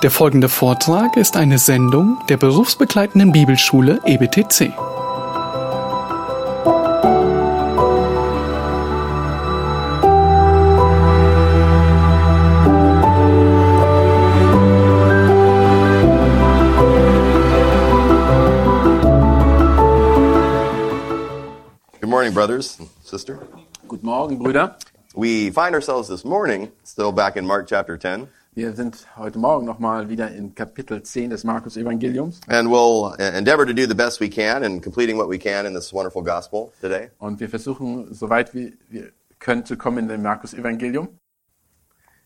[0.00, 4.72] Der folgende Vortrag ist eine Sendung der berufsbegleitenden Bibelschule EBTC.
[22.00, 23.40] Good morning, brothers and sister.
[23.88, 24.76] Guten Morgen, Brüder.
[25.16, 28.28] We find ourselves this morning still back in Mark chapter 10,
[28.58, 33.64] Wir sind heute Morgen nochmal wieder in Kapitel 10 des Markus-Evangeliums and we'll uh, endeavor
[33.64, 36.72] to do the best we can in completing what we can in this wonderful gospel
[36.80, 37.08] today.
[37.18, 41.08] und wir versuchen, soweit wie wir können, zu kommen in dem Markus-Evangelium.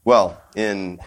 [0.07, 1.01] Well, in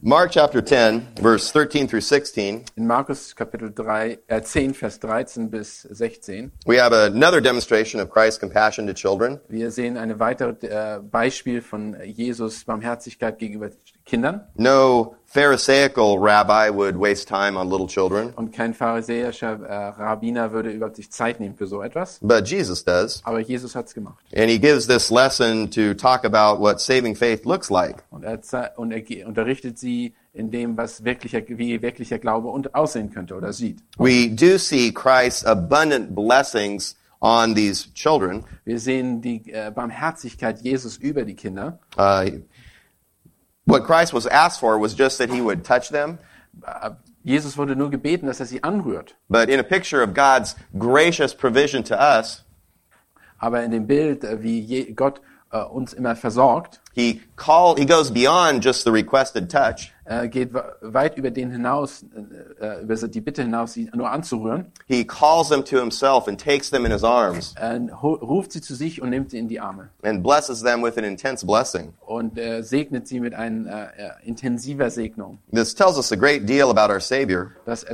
[0.00, 5.48] Mark chapter 10, verse 13 through 16, In Markus Kapitel 3, äh 10, Vers 13
[5.48, 6.50] bis 16.
[6.66, 9.38] we have another demonstration of Christ's compassion to children.
[9.48, 13.70] Wir sehen ein weiteres äh, Beispiel von Jesus Barmherzigkeit gegenüber
[14.04, 14.42] Kindern.
[14.56, 20.70] No Pharisaical rabbi would waste time on little children, Und kein pharisäischer äh, Rabbiner würde
[20.70, 22.18] überhaupt sich Zeit nehmen für so etwas.
[22.20, 23.22] but Jesus does.
[23.24, 24.22] Aber Jesus hat's gemacht.
[24.36, 28.04] And he gives this lesson to talk about what saving faith looks like.
[28.10, 28.40] Und er,
[28.76, 33.54] und er unterrichtet sie in dem, was wirklicher, wie wirklicher Glaube und aussehen könnte oder
[33.54, 33.78] sieht.
[33.96, 38.44] We do see Christ's abundant blessings on these children.
[38.64, 41.78] Wir sehen die äh, Barmherzigkeit Jesus über die Kinder.
[41.96, 42.40] Uh,
[43.64, 46.18] what Christ was asked for was just that he would touch them,
[46.66, 46.90] Äh,
[47.24, 49.14] Jesus wurde nur gebeten, dass er sie anrührt.
[49.30, 52.44] but in a picture of God's gracious provision to us,
[53.38, 58.10] Aber in dem Bild, äh, wie Gott äh, uns immer versorgt, he call he goes
[58.10, 59.92] beyond just the requested touch.
[60.04, 62.04] Äh, geht we- weit über den hinaus,
[62.60, 66.40] äh, äh, über die Bitte hinaus, sie nur anzurühren, He calls them to himself and
[66.40, 67.54] takes them in his arms
[68.02, 71.04] ruft sie zu sich und nimmt sie in die Arme and blesses them with an
[71.04, 71.92] intense blessing.
[72.00, 73.90] und segnet sie mit einer
[74.24, 75.38] intensiver Segnung.
[75.52, 77.84] This tells us a great deal about our Savior, Das,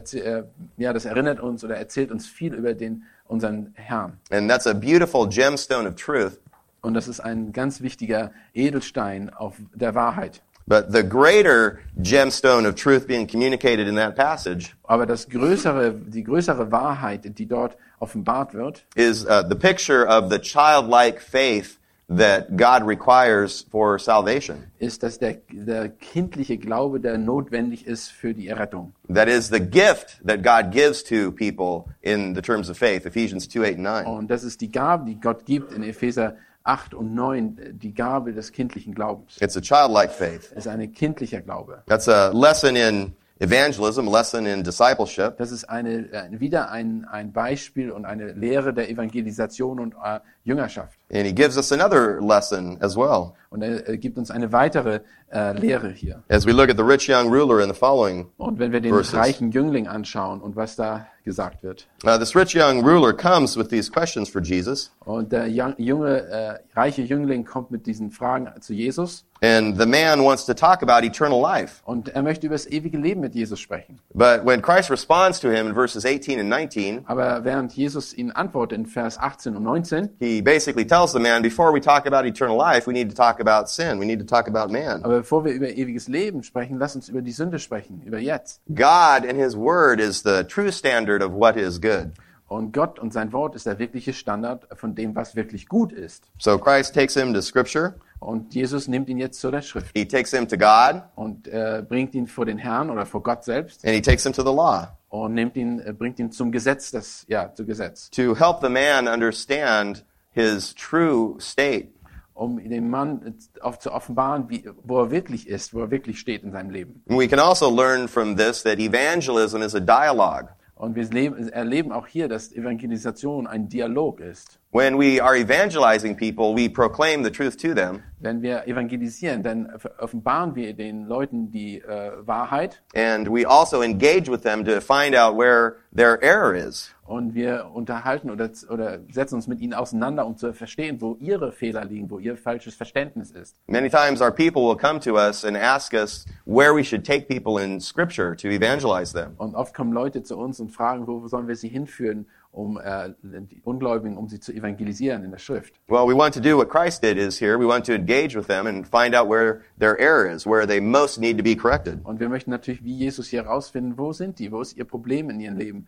[0.76, 4.14] ja, das erinnert uns oder erzählt uns viel über den, unseren Herrn.
[4.30, 6.38] and that's a beautiful gemstone of truth.
[6.80, 10.42] Und das ist ein ganz wichtiger Edelstein auf der Wahrheit.
[10.68, 16.22] But the greater gemstone of truth being communicated in that passage Aber das größere, die
[16.22, 21.78] größere Wahrheit, die dort offenbart wird, is uh, the picture of the childlike faith
[22.10, 24.64] that God requires for salvation.
[24.78, 28.92] ist, dass der, der kindliche Glaube, der notwendig ist für die Errettung.
[29.08, 33.48] That is the gift that God gives to people in the terms of faith, Ephesians
[33.48, 34.06] 2, 8, and 9.
[34.06, 36.36] Und das ist die Gabe, die Gott gibt in Epheser
[36.68, 39.38] 8 und 9, die Gabe des kindlichen Glaubens.
[39.40, 40.52] It's a childlike faith.
[40.54, 41.82] Es ist ein kindlicher Glaube.
[41.86, 45.38] That's a lesson in evangelism, a lesson in discipleship.
[45.38, 50.20] Das ist eine, äh, wieder ein, ein Beispiel und eine Lehre der Evangelisation und äh,
[50.48, 50.98] Jüngerschaft.
[51.12, 53.32] And he gives us another lesson as well.
[53.50, 55.00] Und er gibt uns eine weitere
[55.32, 56.22] äh, Lehre hier.
[56.28, 58.92] As we look at the rich young ruler in the following, Und wenn wir den
[58.92, 59.14] Verses.
[59.14, 61.86] reichen Jüngling anschauen und was da gesagt wird.
[62.04, 64.90] uh, this rich young ruler comes with these questions for Jesus.
[65.04, 70.22] Und der junge, äh, reiche Jüngling kommt mit diesen Fragen zu Jesus And the man
[70.24, 71.80] wants to talk about eternal life.
[71.84, 73.98] und er möchte über das ewige Leben mit Jesus sprechen.
[74.12, 78.30] But when Christ responds to him in verses 18 and 19, Aber während Jesus ihn
[78.32, 82.26] antwortet in Vers 18 und 19, he basically tells the man, before we talk about
[82.26, 83.98] eternal life, we need to talk about sin.
[83.98, 85.02] We need to talk about man.
[85.04, 88.60] aber bevor wir über ewiges Leben sprechen, lass uns über die Sünde sprechen, über jetzt.
[88.68, 92.12] God and his word is the true standard of what is good.
[92.48, 96.24] Und Gott und sein Wort ist der wirkliche Standard von dem, was wirklich gut ist.
[96.38, 97.94] So Christ takes him to scripture.
[98.20, 101.84] Und Jesus nimmt ihn jetzt zu der Schrift He takes him to God und äh,
[101.86, 104.52] bringt ihn vor den Herrn oder vor Gott selbst and he takes him to the
[104.52, 108.10] law und nimmt ihn, äh, bringt ihn zum Gesetz, das ja zu Gesetz.
[108.10, 111.92] to help the man understand his true state.
[112.38, 113.34] um Mann
[113.80, 117.02] zu offenbaren, wie, wo er wirklich ist, wo er wirklich steht in seinem Leben.
[117.08, 120.48] And we can also learn from this that evangelism is a dialogue.
[120.76, 124.60] Und wir leben, erleben auch hier, dass Evangelisation ein Dialog ist.
[124.70, 129.72] When we are evangelizing people, we proclaim the truth to them, Wenn wir evangelisieren, dann
[129.98, 135.16] offenbaren wir den Leuten die äh, Wahrheit and we also engage with them to find
[135.16, 136.94] out where their error is.
[137.08, 141.52] Und wir unterhalten oder, oder setzen uns mit ihnen auseinander, um zu verstehen, wo ihre
[141.52, 143.56] Fehler liegen, wo ihr falsches Verständnis ist.
[143.66, 147.26] Many times our people will come to us and ask us where we should take
[147.26, 149.32] people in scripture to evangelize them.
[149.38, 153.10] Und oft kommen Leute zu uns und fragen, wo sollen wir sie hinführen, um äh,
[153.22, 155.74] die Ungläubigen, um sie zu evangelisieren in der Schrift.
[155.88, 157.58] Well, we want to do what Christ did is here.
[157.58, 160.80] We want to engage with them and find out where their error is, where they
[160.80, 162.00] most need to be corrected.
[162.04, 165.30] Und wir möchten natürlich wie Jesus hier herausfinden, wo sind die, wo ist ihr Problem
[165.30, 165.86] in ihrem Leben,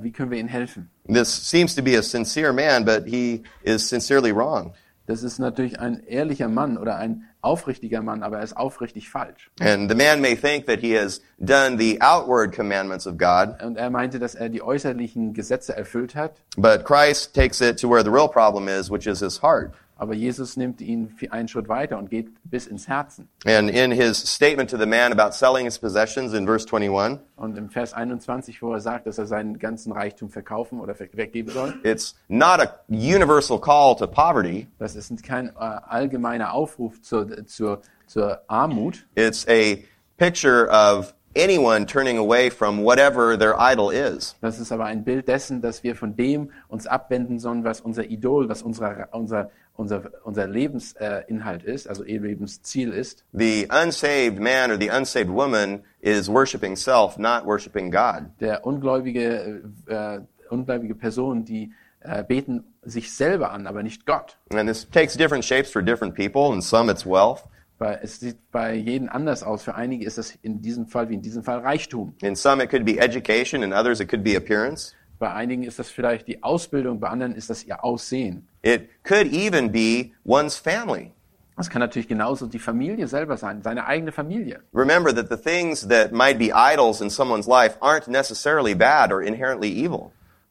[0.00, 0.90] wie können wir ihnen helfen.
[1.06, 4.74] This seems to be a sincere man, but he is sincerely wrong.
[5.06, 9.50] Das ist natürlich ein ehrlicher Mann oder ein aufrichtiger Mann, aber er ist aufrichtig falsch.
[9.60, 13.76] And the man may think that he has done the outward commandments of God, Und
[13.76, 18.04] er meinte, dass er die äußerlichen Gesetze erfüllt hat, but Christ takes it to where
[18.04, 19.72] the real problem is, which is his heart.
[20.02, 23.28] Aber Jesus nimmt ihn einen Schritt weiter und geht bis ins Herzen.
[23.44, 27.56] And in his statement to the man about selling his possessions in verse 21, Und
[27.56, 31.74] im Vers 21, wo er sagt, dass er seinen ganzen Reichtum verkaufen oder weggeben soll,
[31.84, 34.66] it's not a universal call to poverty.
[34.80, 39.76] das ist kein äh, allgemeiner Aufruf zur, zur, zur Armut, It's a
[40.16, 44.34] picture of anyone turning away from whatever their idol is.
[44.40, 48.04] Das ist aber ein Bild dessen, dass wir von dem uns abwenden sollen, was unser
[48.04, 53.24] Idol, was unser, unser, unser, unser Lebensinhalt äh, ist, also ihr Lebensziel ist.
[53.32, 58.30] The unsaved man or the unsaved woman is worshiping self, not worshiping God.
[58.40, 60.20] Der ungläubige, äh,
[60.50, 64.36] ungläubige Person, die äh, beten sich selber an, aber nicht Gott.
[64.50, 66.52] And this takes different shapes for different people.
[66.54, 67.44] In some, it's wealth.
[67.78, 69.64] Weil es sieht bei jedem anders aus.
[69.64, 72.14] Für einige ist das in diesem Fall wie in diesem Fall Reichtum.
[72.22, 73.62] In some, it could be education.
[73.62, 74.94] In others, it could be appearance.
[75.22, 78.48] Bei einigen ist das vielleicht die Ausbildung, bei anderen ist das ihr Aussehen.
[78.62, 81.12] It could even be one's family.
[81.56, 84.64] Das kann natürlich genauso die Familie selber sein, seine eigene Familie.
[84.74, 89.22] Remember that the things that might be idols in someone's life aren't necessarily bad or
[89.22, 90.10] inherently evil.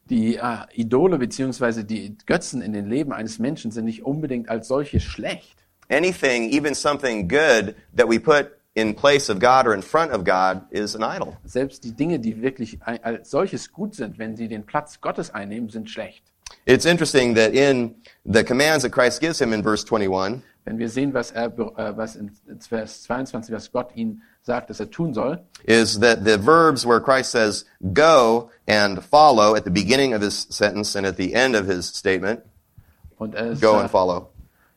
[0.09, 4.69] Die äh, Idole beziehungsweise die Götzen in den Leben eines Menschen sind nicht unbedingt als
[4.69, 5.65] solche schlecht.
[5.89, 10.23] Anything, even something good that we put in place of God or in front of
[10.23, 11.37] God is an idol.
[11.45, 15.69] Selbst die Dinge, die wirklich als solches gut sind, wenn sie den Platz Gottes einnehmen,
[15.69, 16.23] sind schlecht.
[16.65, 20.89] It's interesting that in the commands that Christ gives him in verse 21, Wenn wir
[20.89, 25.13] sehen, was, er, äh, was in Vers 22, was Gott ihm sagt, dass er tun
[25.13, 30.21] soll, is that the verbs where Christ says go and follow at the beginning of
[30.21, 32.41] his sentence and at the end of his statement,
[33.17, 34.29] und er go and sagt, follow.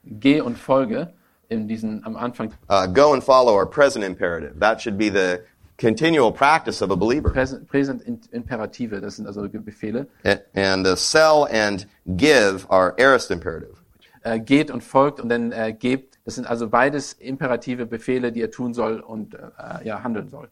[0.04, 1.12] geh und folge,
[1.54, 4.58] in diesen, am Anfang Uh, go and follow are present imperative.
[4.60, 5.40] That should be the
[5.78, 7.30] continual practice of a believer.
[7.30, 11.86] Präsent in- Imperative, das sind also Befehle, A- And the sell and
[12.16, 13.76] give are aorist imperative.
[14.22, 16.18] äh, geht und folgt und dann äh, gebt.
[16.24, 20.48] Das sind also beides imperative Befehle, die er tun soll und äh, ja, handeln soll.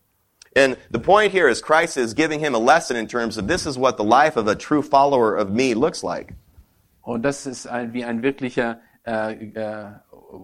[0.55, 3.65] And the point here is Christ is giving him a lesson in terms of this
[3.65, 6.35] is what the life of a true follower of me looks like.
[7.01, 8.81] Und das ist ein, wie ein wirklicher,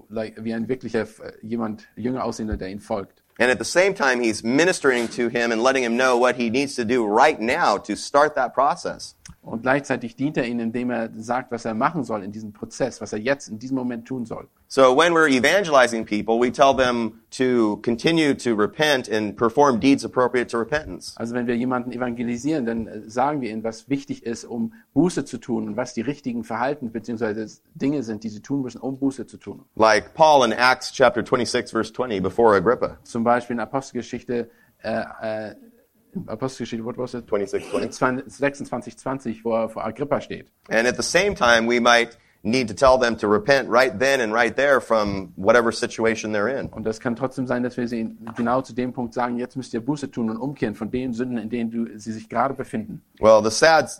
[0.08, 3.22] wie ein wirklicher äh, jemand, jünger aussehender, der ihn folgt.
[3.40, 6.50] And at the same time, he's ministering to him and letting him know what he
[6.50, 9.14] needs to do right now to start that process.
[9.48, 13.00] Und gleichzeitig dient er ihnen, indem er sagt, was er machen soll in diesem Prozess,
[13.00, 14.48] was er jetzt in diesem Moment tun soll.
[14.70, 20.04] So when we're evangelizing people, we tell them to continue to repent and perform deeds
[20.04, 21.14] appropriate to repentance.
[21.16, 25.24] Also wenn wir jemanden evangelisieren, dann äh, sagen wir ihnen, was wichtig ist, um Buße
[25.24, 27.46] zu tun und was die richtigen Verhalten bzw.
[27.74, 29.64] Dinge sind, die sie tun müssen, um Buße zu tun.
[29.76, 32.98] Like Paul in Acts chapter 26 verse 20 before Agrippa.
[33.04, 34.50] Zum Beispiel in Apostelgeschichte,
[34.82, 35.54] äh, äh,
[36.26, 37.28] Apostelgeschichte, what was it?
[37.28, 38.30] 26, 20.
[38.30, 40.50] 26, 20, wo er vor Agrippa steht.
[40.70, 44.20] And at the same time, we might need to tell them to repent right then
[44.20, 46.68] and right there from whatever situation they're in.
[46.68, 49.74] Und das kann trotzdem sein, dass wir sie genau zu dem Punkt sagen, jetzt müsst
[49.74, 53.02] ihr Buße tun und umkehren von den Sünden, in denen du, sie sich gerade befinden.
[53.20, 53.90] Well, the sad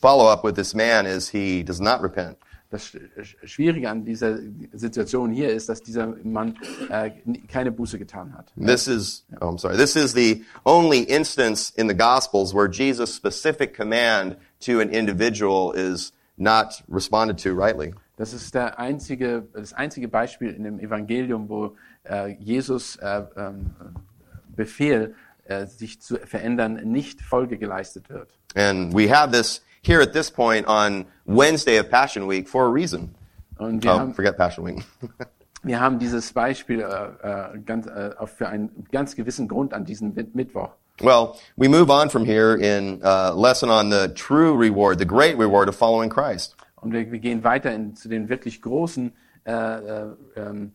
[0.00, 2.36] follow-up with this man is he does not repent.
[2.68, 4.38] Das Sch- Sch- Schwierige an dieser
[4.72, 6.56] Situation hier ist, dass dieser Mann
[6.90, 7.10] äh,
[7.46, 8.52] keine Buße getan hat.
[8.56, 9.76] This is, oh, I'm sorry.
[9.76, 15.72] This is the only instance in the Gospels where Jesus' specific command to an individual
[15.74, 17.94] is not responded to rightly.
[18.16, 23.70] Das ist der einzige, das einzige Beispiel in dem Evangelium, wo äh, Jesus äh, ähm,
[24.56, 28.30] Befehl, äh, sich zu verändern, nicht Folge geleistet wird.
[28.54, 32.68] And we have this here at this point on Wednesday of Passion Week for a
[32.70, 33.14] reason.
[33.58, 34.84] Und wir, Oh, haben, forget Passion Week.
[35.62, 36.84] wir haben dieses Beispiel äh,
[37.54, 40.70] äh, ganz, äh, auf- für einen ganz gewissen Grund an diesem Mittwoch.
[41.02, 45.36] well, we move on from here in uh, lesson on the true reward, the great
[45.38, 46.56] reward of following Christ.
[46.76, 49.12] Und wir, wir gehen weiter in, zu den wirklich großen
[49.46, 50.72] äh, äh, ähm,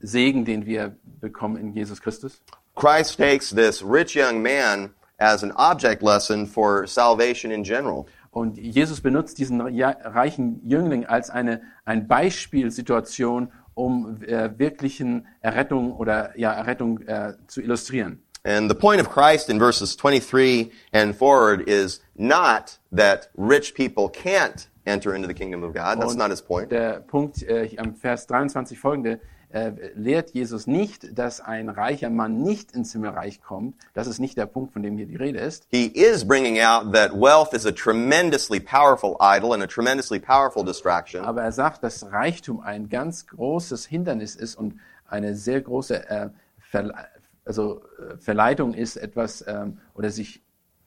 [0.00, 2.40] Segen, den wir bekommen in Jesus Christus.
[2.74, 8.06] Christ takes this rich young man as an object lesson for salvation in general.
[8.32, 16.36] Und Jesus benutzt diesen reichen Jüngling als eine ein Beispielsituation, um äh, wirklichen Errettung oder
[16.38, 18.22] ja, Errettung äh, zu illustrieren.
[18.44, 24.08] And the point of Christ in verses 23 and forward is not that rich people
[24.08, 26.00] can't enter into the kingdom of God.
[26.00, 26.70] That's Und not his point.
[26.72, 29.20] Der Punkt äh, am Vers 23 folgende
[29.52, 33.76] äh, lehrt Jesus nicht, dass ein reicher Mann nicht ins Himmelreich kommt.
[33.94, 35.66] Das ist nicht der Punkt, von dem hier die Rede ist.
[35.70, 40.64] He is bringing out that wealth is a tremendously powerful idol and a tremendously powerful
[40.64, 41.24] distraction.
[41.24, 46.30] Aber er sagt, dass Reichtum ein ganz großes Hindernis ist und eine sehr große äh,
[46.58, 46.94] Verle
[47.44, 50.42] also, äh, Verleitung ist, etwas ähm, oder sich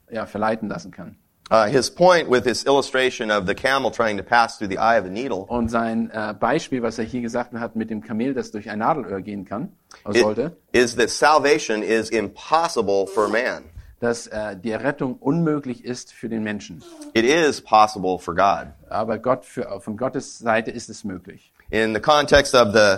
[0.09, 1.17] ja, verleiten lassen kann.
[1.51, 4.97] Uh, his point with this illustration of the camel trying to pass through the eye
[4.97, 8.33] of a needle Und sein äh, Beispiel, was er hier gesagt hat mit dem Kamel,
[8.33, 9.71] das durch ein Nadelöhr gehen kann,
[10.11, 13.63] it- sollte, is that salvation is impossible for man.
[13.99, 16.83] dass äh, die Errettung unmöglich ist für den Menschen.
[17.13, 18.67] It is possible for God.
[18.89, 21.51] Aber Gott für, von Gottes Seite ist es möglich.
[21.69, 22.97] In the context of the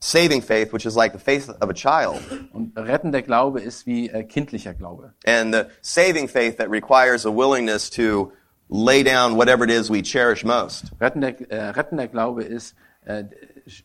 [0.00, 2.20] saving faith, which is like the faith of a child,
[2.52, 5.12] Und rettender Glaube ist wie äh, kindlicher Glaube.
[5.26, 8.32] and the saving faith that requires a willingness to
[8.70, 10.90] lay down whatever it is we cherish most.
[11.00, 13.24] Rettender, äh, rettender Glaube ist, äh,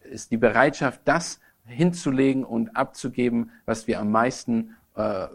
[0.09, 5.27] ist die Bereitschaft, das hinzulegen und abzugeben, was wir am meisten, äh, äh,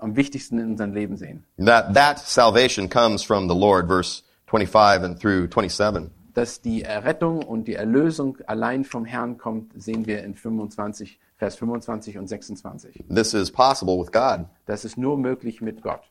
[0.00, 1.44] am wichtigsten in unserem Leben sehen.
[1.58, 6.10] That, that salvation comes from the Lord, verse 25 and through 27.
[6.38, 11.56] Dass die Errettung und die Erlösung allein vom Herrn kommt, sehen wir in 25, Vers
[11.56, 13.06] 25 und 26.
[13.12, 14.46] This is possible with God.
[14.64, 16.02] Das ist nur möglich mit Gott.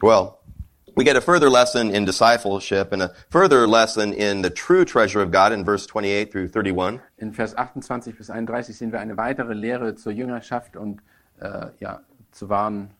[0.00, 0.38] Well,
[0.94, 5.20] we get a further lesson in discipleship and a further lesson in the true treasure
[5.20, 7.00] of God in verse 28 through 31.
[7.16, 11.02] In Vers 28 bis 31 sehen wir eine weitere Lehre zur Jüngerschaft und
[11.40, 12.92] äh, ja, zur wahren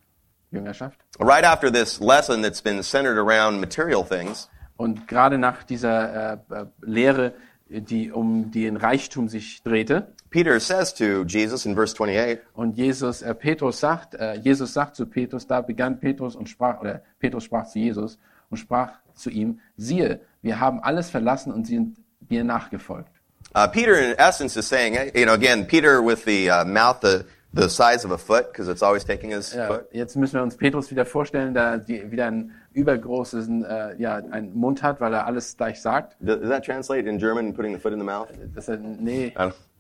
[0.51, 0.99] Jüngerschaft.
[1.21, 6.55] Right after this lesson that's been centered around material things, Und gerade nach dieser äh,
[6.55, 7.35] äh, Lehre,
[7.69, 13.21] die um den Reichtum sich drehte, Peter says to Jesus in verse 28, und Jesus,
[13.23, 17.45] äh, Petrus sagt, äh, Jesus sagt zu Petrus, da begann Petrus und sprach, oder Petrus
[17.45, 22.45] sprach zu Jesus und sprach zu ihm, siehe, wir haben alles verlassen und sind dir
[22.45, 23.11] nachgefolgt.
[23.55, 27.25] uh, Peter in essence is saying, you know, again, Peter with the uh, mouth the,
[27.55, 29.87] the size of a foot because it's always taking his Ja, foot.
[29.93, 34.55] jetzt müssen wir uns Petrus wieder vorstellen, da die, wieder einen übergroßen, äh, ja, einen
[34.55, 36.17] Mund hat, weil er alles gleich sagt.
[36.21, 38.29] Does does that translate in German, putting the foot in the mouth?
[38.55, 39.35] Das er, nee,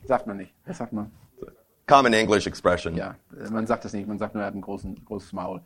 [0.05, 0.52] sagt man nicht.
[0.67, 1.11] Das sagt man.
[1.87, 2.95] Common English expression.
[2.95, 3.17] Ja,
[3.50, 4.07] man sagt das nicht.
[4.07, 5.61] Man sagt nur, er hat ein großen, großes Maul.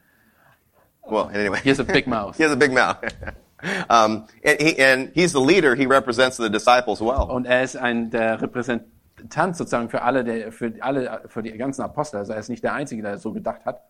[1.09, 1.61] Well, anyway.
[1.63, 2.37] He has a big mouth.
[2.39, 2.97] He has a big mouth.
[3.89, 5.75] um, and, he, and he's the leader.
[5.75, 7.29] He represents the disciples well.
[7.31, 8.41] Und er ist ein der
[9.17, 12.19] Repräsentant sozusagen für alle, der, für alle, für die ganzen Apostel.
[12.19, 13.83] Also er ist nicht der Einzige, der so gedacht hat.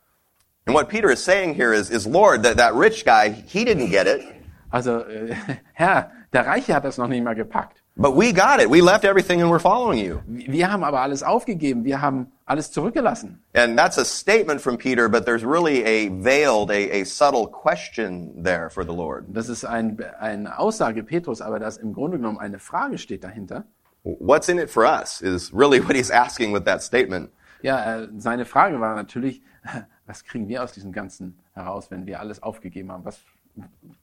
[0.66, 3.90] And what Peter is saying here is, is Lord, that, that rich guy, he didn't
[3.90, 4.23] get it,
[4.71, 5.35] Also, äh,
[5.75, 7.83] Herr, der Reiche hat das noch nicht mal gepackt.
[7.99, 8.68] but we got it.
[8.68, 10.21] We left everything and we're following you.
[10.26, 11.85] Wir haben aber alles aufgegeben.
[11.85, 13.42] Wir haben alles zurückgelassen.
[13.54, 18.42] And that's a statement from Peter, but there's really a veiled, a, a subtle question
[18.42, 19.25] there for the Lord.
[19.28, 23.64] Das ist ein, eine Aussage Petrus, aber das im Grunde genommen eine Frage steht dahinter.
[24.07, 27.31] What's in it for us is really what he's asking with that statement.
[27.63, 29.43] Ja, äh, seine Frage war natürlich,
[30.07, 33.05] was kriegen wir aus diesem Ganzen heraus, wenn wir alles aufgegeben haben?
[33.05, 33.19] Was,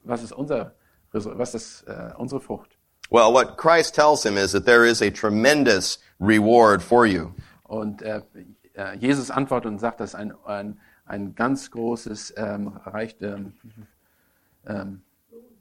[0.03, 0.73] was ist unser,
[1.11, 2.77] was ist äh, unsere Frucht?
[3.09, 7.31] Well, what Christ tells him is that there is a tremendous reward for you.
[7.63, 8.21] Und äh,
[8.73, 13.53] äh, Jesus antwortet und sagt, dass ein, ein, ein ganz großes ähm, reicht, ähm,
[14.65, 15.01] ähm,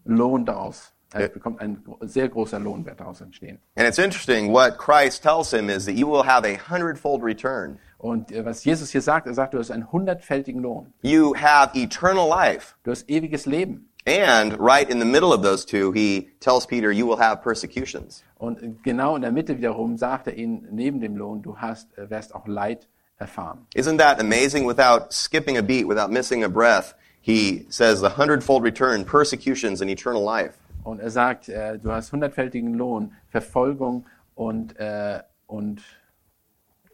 [0.05, 0.93] Lohn daraus.
[1.12, 1.28] Er Ja.
[1.28, 3.59] bekommt ein sehr großer Lohn wird daraus entstehen.
[3.76, 7.78] And it's interesting, what Christ tells him is that you will have a hundredfold return.
[7.99, 10.92] Und äh, was Jesus hier sagt, er sagt, du hast einen hundertfältigen Lohn.
[11.02, 12.75] You have eternal life.
[12.85, 13.88] Du hast ewiges Leben.
[14.04, 18.25] And right in the middle of those two, he tells Peter, you will have persecutions.
[18.38, 21.97] Und äh, genau in der Mitte wiederum sagt er ihnen, neben dem Lohn, du hast,
[21.97, 22.88] äh, wirst auch Leid
[23.19, 23.66] erfahren.
[23.76, 24.66] Isn't that amazing?
[24.66, 29.88] Without skipping a beat, without missing a breath, he says a hundredfold return, persecutions, and
[29.88, 30.54] eternal life.
[30.85, 35.83] Und er sagt, äh, du hast hundertfältigen Lohn, Verfolgung und, äh, und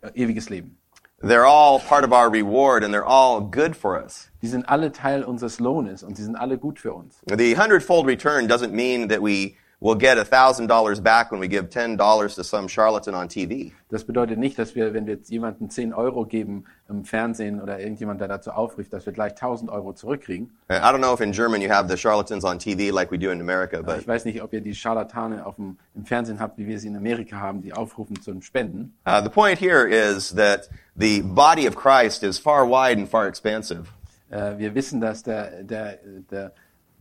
[0.02, 0.78] äh, ewiges Leben.
[1.20, 4.30] They're all part of our reward and they're all good for us.
[4.40, 7.20] Die sind alle Teil unseres Lohnes und sie sind alle gut für uns.
[7.26, 11.46] The hundredfold return doesn't mean that we will get a thousand dollars back when we
[11.48, 13.72] give ten dollars to some charlatan on TV.
[13.90, 18.20] Das bedeutet nicht, dass wir, wenn wir jemandem 10 Euro geben im Fernsehen oder irgendjemand,
[18.20, 20.50] der dazu aufruft, dass wir gleich 1000 Euro zurückkriegen.
[20.68, 23.18] Uh, I don't know if in German you have the charlatans on TV like we
[23.18, 26.40] do in America, but Ich weiß nicht, ob ihr die Scharlatane auf dem, im Fernsehen
[26.40, 28.94] habt, wie wir sie in Amerika haben, die aufrufen zum Spenden.
[29.06, 33.26] uh, the point here is that the body of Christ is far wide and far
[33.28, 33.84] expansive.
[34.30, 35.98] Äh, wir wissen, dass der, der,
[36.30, 36.52] der,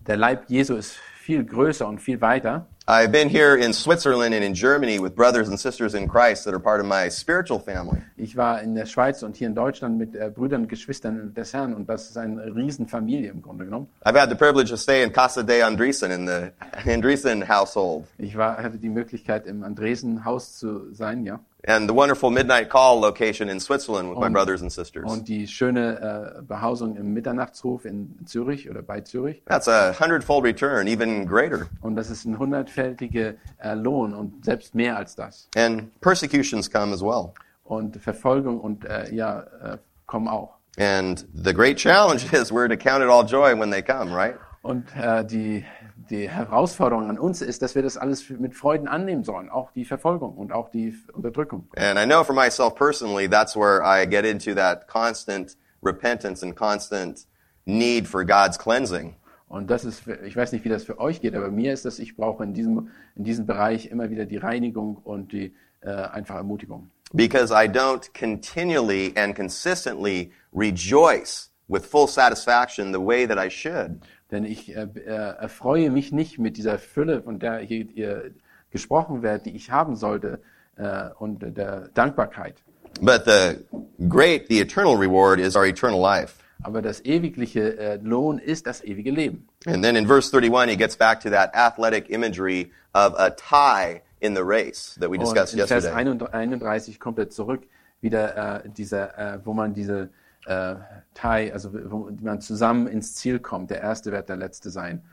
[0.05, 0.95] der Leib Jesu ist
[1.27, 2.67] viel größer und viel weiter.
[2.87, 6.53] I've been here in Switzerland and in Germany with brothers and sisters in Christ that
[6.53, 8.01] are part of my spiritual family.
[8.15, 11.53] Ich war in der Schweiz und hier in Deutschland mit äh, Brüdern und Geschwistern des
[11.53, 13.89] Herrn und das ist eine Riesenfamilie im Grunde genommen.
[14.05, 18.05] I've had the privilege to stay in Casa de Andresen in the Andresen household.
[18.17, 21.41] Ich war, hatte die Möglichkeit, im Andresen-Haus zu sein, ja.
[21.65, 25.11] And the wonderful Midnight Call location in Switzerland with my Und- brothers and sisters.
[25.11, 29.41] Und die schöne äh, Behausung im Mitternachtsruf in Zürich oder bei Zürich.
[29.45, 31.67] That's a hundredfold return, even greater.
[31.81, 35.49] Und das ist ein hundertfältiger äh, Lohn und selbst mehr als das.
[35.55, 37.33] And persecutions come as well.
[37.63, 40.53] Und Verfolgung und äh, ja, äh, kommen auch.
[40.79, 44.35] And the great challenge is we're to count it all joy when they come, right?
[44.67, 45.63] Und äh, die,
[46.09, 49.49] die Herausforderung an uns ist, dass wir das alles mit Freuden annehmen sollen.
[49.49, 51.69] Auch die Verfolgung und auch die Unterdrückung.
[51.77, 56.53] And I know for myself personally, that's where I get into that constant repentance and
[56.53, 57.27] constant
[57.63, 59.15] need for God's cleansing.
[59.47, 61.97] Und das ist, ich weiß nicht, wie das für euch geht, aber mir ist das,
[61.99, 66.35] ich brauche in diesem, in diesem Bereich immer wieder die Reinigung und die äh, einfach
[66.35, 66.91] Ermutigung.
[67.13, 74.01] Because I don't continually and consistently rejoice with full satisfaction the way that I should.
[74.31, 78.31] Denn ich äh, äh, erfreue mich nicht mit dieser Fülle, von der hier, hier
[78.71, 80.39] gesprochen wird, die ich haben sollte,
[80.75, 82.55] äh, und der Dankbarkeit.
[83.01, 83.65] But the
[84.07, 86.35] great, the eternal reward is our eternal life.
[86.63, 89.47] Aber das ewigliche äh, Lohn ist das ewige Leben.
[89.65, 94.01] And then in verse 31, he gets back to that athletic imagery of a tie
[94.19, 96.31] in the race that we Und discussed in Vers yesterday.
[96.31, 97.61] 31 kommt er zurück,
[98.01, 100.09] wieder äh, dieser, äh, wo man diese
[100.47, 100.75] äh,
[101.13, 103.69] Tie, also wo man zusammen ins Ziel kommt.
[103.71, 105.03] Der erste wird der letzte sein.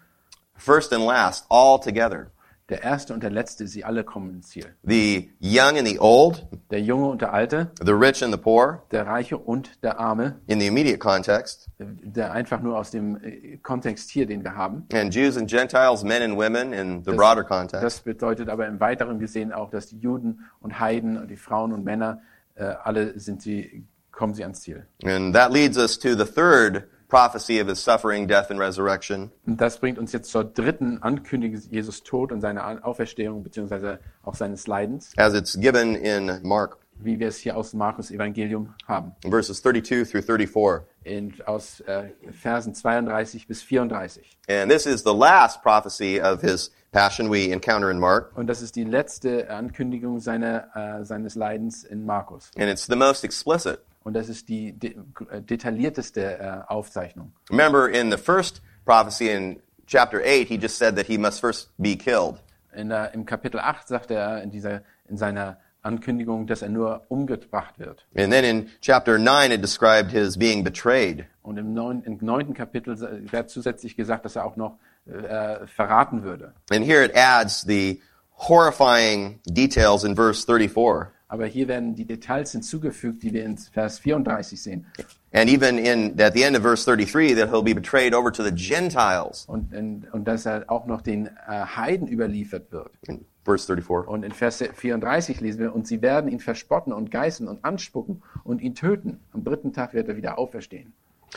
[0.56, 2.26] First and last, all together.
[2.70, 4.74] Der erste und der letzte, sie alle kommen ins Ziel.
[4.84, 8.82] The young and the old, Der Junge und der Alte, the rich and the poor,
[8.90, 13.58] der Reiche und der Arme, in the immediate context, der einfach nur aus dem äh,
[13.58, 14.86] Kontext hier, den wir haben.
[14.94, 17.84] and Jews and Gentiles, men and women in the broader context.
[17.84, 21.70] Das bedeutet aber im Weiteren gesehen auch, dass die Juden und Heiden und die Frauen
[21.72, 22.22] und Männer,
[22.54, 24.86] äh, alle sind sie, kommen sie ans Ziel.
[25.04, 29.30] And that leads us to the third prophecy of his suffering, death, and resurrection.
[29.46, 34.34] Und das bringt uns jetzt zur dritten Ankündigung Jesus Tod und seine Auferstehung beziehungsweise auch
[34.34, 39.12] seines Leidens, as it's given in Mark, wie wir es hier aus Markus Evangelium haben.
[39.28, 40.82] verses 32 through 34.
[41.04, 44.36] In, aus äh, Versen 32 bis 34.
[44.48, 48.62] And this is the last prophecy of his passion we encounter in Mark, Und das
[48.62, 50.68] ist die letzte Ankündigung seiner,
[51.00, 52.50] äh, seines Leidens in Markus.
[52.56, 53.80] and it's the most explicit.
[54.04, 54.96] Und das ist die de
[55.30, 57.32] äh, detaillierteste äh, Aufzeichnung.
[57.50, 61.70] Remember, in the first prophecy in chapter 8, he just said that he must first
[61.78, 62.36] be killed.
[62.74, 67.04] In der, Im Kapitel 8 sagt er in, dieser, in seiner Ankündigung, dass er nur
[67.08, 68.06] umgebracht wird.
[68.16, 71.26] And then in chapter 9, it described his being betrayed.
[71.42, 72.98] Und im neunten Kapitel
[73.30, 76.54] wird zusätzlich gesagt, dass er auch noch äh, verraten würde.
[76.70, 78.00] And here it adds the
[78.48, 81.12] horrifying details in verse 34.
[81.28, 84.86] Aber hier werden die Details hinzugefügt, die wir in Vers 34 sehen.
[85.32, 88.44] And even in, at the end of verse 33, that he'll be betrayed over to
[88.44, 89.44] the Gentiles.
[89.48, 92.90] Und, in, und dass er auch noch den äh, Heiden überliefert wird.
[93.08, 94.08] In verse 34.
[94.08, 98.22] Und in Vers 34 lesen wir, und sie werden ihn verspotten und geißeln und anspucken
[98.44, 99.20] und ihn töten.
[99.32, 100.92] Am dritten Tag wird er wieder auferstehen.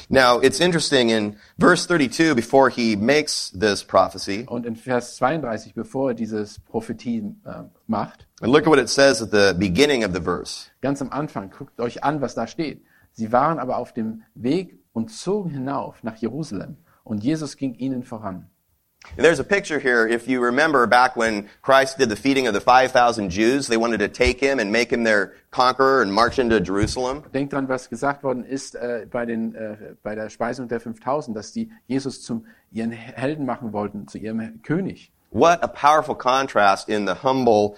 [0.10, 5.74] Now, it's interesting in verse 32, before he makes this prophecy, Und in Vers 32,
[5.74, 10.04] bevor er dieses Prophetie äh, macht, and look at what it says at the beginning
[10.04, 10.70] of the verse.
[10.82, 12.84] ganz am Anfang, guckt euch an, was da steht.
[13.12, 16.78] Sie waren aber auf dem Weg und zogen hinauf nach Jerusalem.
[17.04, 18.50] Und Jesus ging ihnen voran.
[19.16, 20.08] And there's a picture here.
[20.08, 24.00] If you remember back when Christ did the feeding of the 5,000 Jews, they wanted
[24.00, 27.24] to take him and make him their conqueror and march into Jerusalem.
[27.34, 31.36] Denkt dran, was gesagt worden ist äh, bei, den, äh, bei der Speisung der 5000,
[31.36, 35.12] dass die Jesus zum ihren Helden machen wollten, zu ihrem König.
[35.32, 37.78] What a powerful contrast in the humble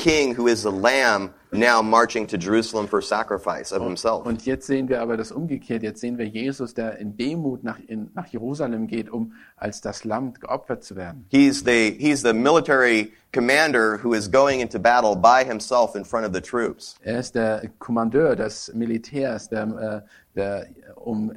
[0.00, 4.24] king who is the lamb now marching to Jerusalem for sacrifice of himself.
[4.24, 5.82] Und jetzt sehen wir aber das umgekehrt.
[5.82, 10.04] Jetzt sehen wir Jesus, der in Demut nach, in, nach Jerusalem geht, um als das
[10.04, 11.26] Lamm geopfert zu werden.
[11.28, 16.26] He's the, he's the military commander who is going into battle by himself in front
[16.26, 16.96] of the troops.
[17.02, 21.32] Er ist der Kommandeur des Militärs, der, äh, der um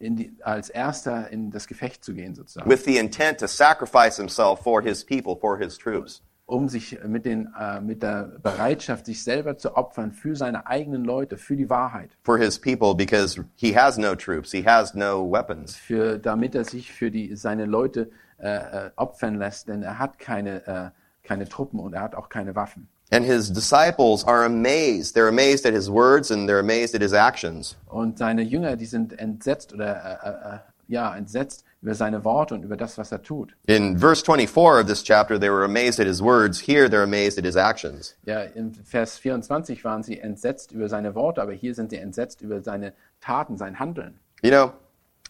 [0.00, 2.68] die, als erster in das Gefecht zu gehen, sozusagen.
[2.68, 6.22] with the intent to sacrifice himself for his people, for his troops.
[6.46, 11.04] Um sich mit, den, äh, mit der Bereitschaft, sich selber zu opfern für seine eigenen
[11.04, 15.28] Leute, für die Wahrheit, For his people because he has no troops, he has no
[15.30, 15.74] weapons.
[15.76, 18.48] für, damit er sich für die, seine Leute äh,
[18.86, 20.90] äh, opfern lässt, denn er hat keine, äh,
[21.26, 22.88] keine Truppen und er hat auch keine Waffen.
[23.12, 25.16] And his disciples are amazed.
[25.16, 27.76] They're amazed at his words and they're amazed at his actions.
[27.86, 32.64] Und seine Jünger, die sind entsetzt oder äh, äh, ja, entsetzt über seine Worte und
[32.64, 33.54] über das, was er tut.
[33.66, 36.60] In verse 24 of this chapter, they were amazed at his words.
[36.60, 38.16] Here, they're amazed at his actions.
[38.24, 42.40] Ja, in Vers 24 waren sie entsetzt über seine Worte, aber hier sind sie entsetzt
[42.42, 44.18] über seine Taten, sein Handeln.
[44.42, 44.72] You know,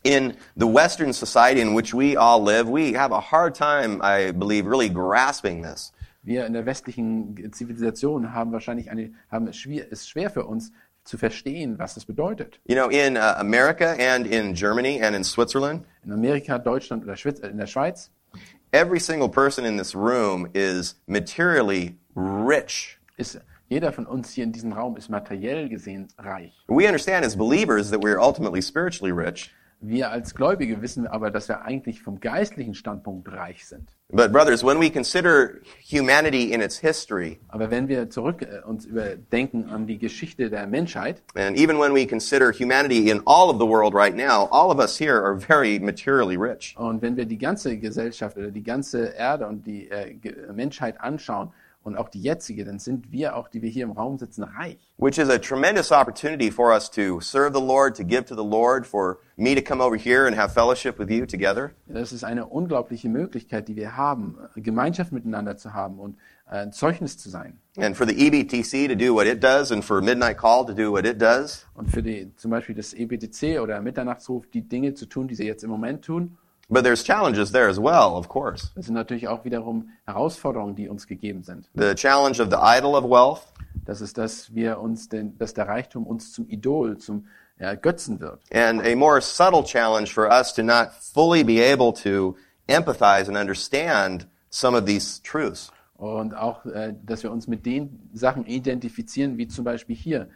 [0.02, 4.32] in the Western society in which we all live, we have a hard time, I
[4.32, 5.92] believe, really grasping this.
[6.22, 10.72] Wir in der westlichen Zivilisation haben wahrscheinlich eine, haben es schwer, es schwer für uns
[11.06, 12.58] zu verstehen, was das bedeutet.
[12.66, 17.16] You know, in uh, America and in Germany and in Switzerland, In Amerika, Deutschland oder
[17.16, 18.10] Schweiz, äh, in der Schweiz
[18.72, 22.98] every single person in this room is materially rich.
[23.18, 23.38] ist
[23.68, 26.52] jeder von uns hier in diesem Raum ist materiell gesehen reich.
[26.68, 29.50] We understand as believers that we're ultimately spiritually rich.
[29.80, 33.90] Wir als Gläubige wissen aber, dass wir eigentlich vom geistlichen Standpunkt reich sind.
[34.08, 38.86] But brothers, when we consider humanity in its history, Aber wenn wir zurück äh, uns
[38.86, 43.58] überdenken an die Geschichte der Menschheit and even when we consider humanity in all of
[43.58, 46.74] the world right now, all of us here are very materially rich.
[46.78, 50.14] und wenn wir die ganze Gesellschaft oder die ganze Erde und die äh,
[50.52, 51.52] Menschheit anschauen
[51.86, 54.78] und auch die jetzige, dann sind wir auch, die wir hier im Raum sitzen, reich.
[54.98, 58.44] Which is a tremendous opportunity for us to serve the Lord, to give to the
[58.44, 61.70] Lord, for me to come over here and have fellowship with you together.
[61.86, 66.16] Das ist eine unglaubliche Möglichkeit, die wir haben, Gemeinschaft miteinander zu haben und
[66.50, 67.60] äh, ein Zeugnis zu sein.
[67.76, 70.90] And for the EBTC to do what it does and for Midnight Call to do
[70.90, 71.66] what it does.
[71.74, 75.46] Und für die, zum Beispiel das EBTC oder Mitternachtsruf, die Dinge zu tun, die sie
[75.46, 76.36] jetzt im Moment tun,
[76.68, 78.72] But there's challenges there as well, of course.
[78.74, 81.68] das sind natürlich auch wiederum Herausforderungen, die uns gegeben sind.
[81.74, 83.42] The challenge of the idol of wealth,
[83.84, 87.26] Das ist, dass wir uns, den, dass der Reichtum uns zum Idol, zum
[87.60, 88.40] ja, Götzen wird.
[88.52, 92.36] and a more subtle challenge for us to not fully be able to
[92.68, 95.70] empathize and understand some of these truths.
[95.96, 100.28] Und auch, äh, dass wir uns mit den Sachen identifizieren, wie zum Beispiel hier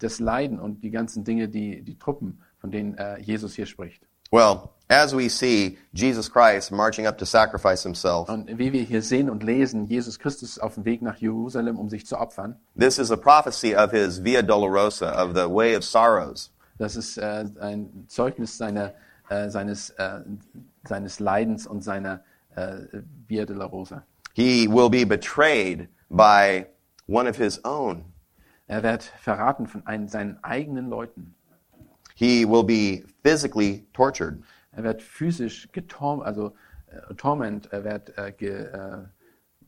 [0.00, 4.02] das Leiden und die ganzen Dinge, die, die Truppen, von denen äh, Jesus hier spricht.
[4.32, 9.02] Well, as we see Jesus Christ marching up to sacrifice himself, Und wie wir hier
[9.02, 12.56] sehen und lesen, Jesus Christus ist auf dem Weg nach Jerusalem, um sich zu opfern.
[12.76, 16.50] this is a prophecy of his Via Dolorosa, of the way of sorrows.
[16.78, 18.94] Das ist äh, ein Zeugnis seiner,
[19.28, 20.20] äh, seines, äh,
[20.84, 22.22] seines Leidens und seiner
[22.56, 22.78] äh,
[23.28, 24.04] Via de la Rosa.
[24.34, 26.66] He will be betrayed by
[27.08, 28.04] one of his own.
[28.68, 31.34] Er wird verraten von einen, seinen eigenen Leuten.
[32.20, 34.42] He will be physically tortured.
[34.76, 36.52] Er wird physisch getorm, also
[36.88, 38.98] äh, torment, er wird äh, ge, äh,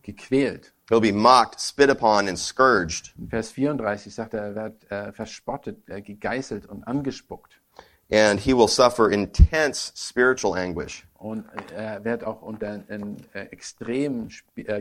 [0.03, 0.75] gequält.
[0.91, 3.15] He'll be mocked, spit upon, and scourged.
[3.17, 7.59] In Vers 34 sagt er, er wird verspottet, gegeißelt und angespuckt.
[8.11, 11.07] And he will suffer intense spiritual anguish.
[11.15, 14.29] Und er wird auch unter ein äh, extrem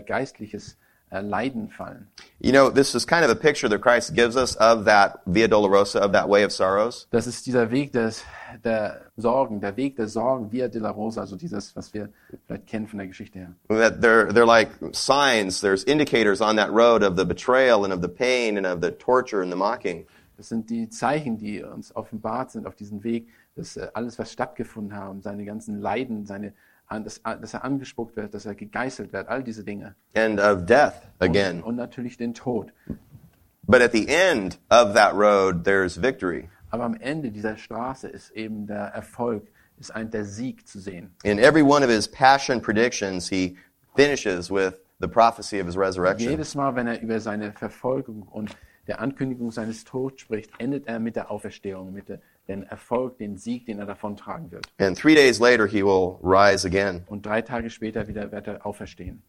[0.06, 0.76] geistliches
[1.20, 2.08] Leiden fallen.
[2.40, 5.48] You know, this is kind of a picture that Christ gives us of that Via
[5.48, 7.08] Dolorosa, of that way of sorrows.
[7.12, 8.24] Das ist dieser Weg des,
[8.64, 12.10] der Sorgen, der Weg der Sorgen, Via de la Rosa, also dieses, was wir
[12.48, 13.54] vielleicht kennen von der Geschichte her.
[13.68, 18.02] That they're, they're like signs, there's indicators on that road of the betrayal and of
[18.02, 20.08] the pain and of the torture and the mocking.
[20.38, 24.32] Das sind die Zeichen, die uns offenbart sind auf diesem Weg, dass äh, alles, was
[24.32, 26.54] stattgefunden haben, seine ganzen Leiden, seine,
[27.00, 29.96] dass, dass er angespuckt wird, dass er gegeißelt wird, all diese Dinge.
[30.16, 31.64] And of death Und, again.
[31.64, 32.74] und natürlich den Tod.
[33.64, 36.50] But at the end of that road, there's victory.
[36.70, 41.14] Aber am Ende dieser Straße ist eben der Erfolg, ist ein der Sieg zu sehen.
[41.24, 43.58] In every one of his passion predictions, he
[43.96, 46.30] finishes with the prophecy of his resurrection.
[46.30, 48.56] Jedes Mal, wenn er über seine Verfolgung und
[48.88, 53.38] der Ankündigung seines Todes spricht, endet er mit der Auferstehung, mit der, dem Erfolg, den
[53.38, 54.68] Sieg, den er davontragen wird.
[54.80, 57.04] And three days later, he will rise again.
[57.08, 59.22] Und drei Tage später wieder wird er auferstehen.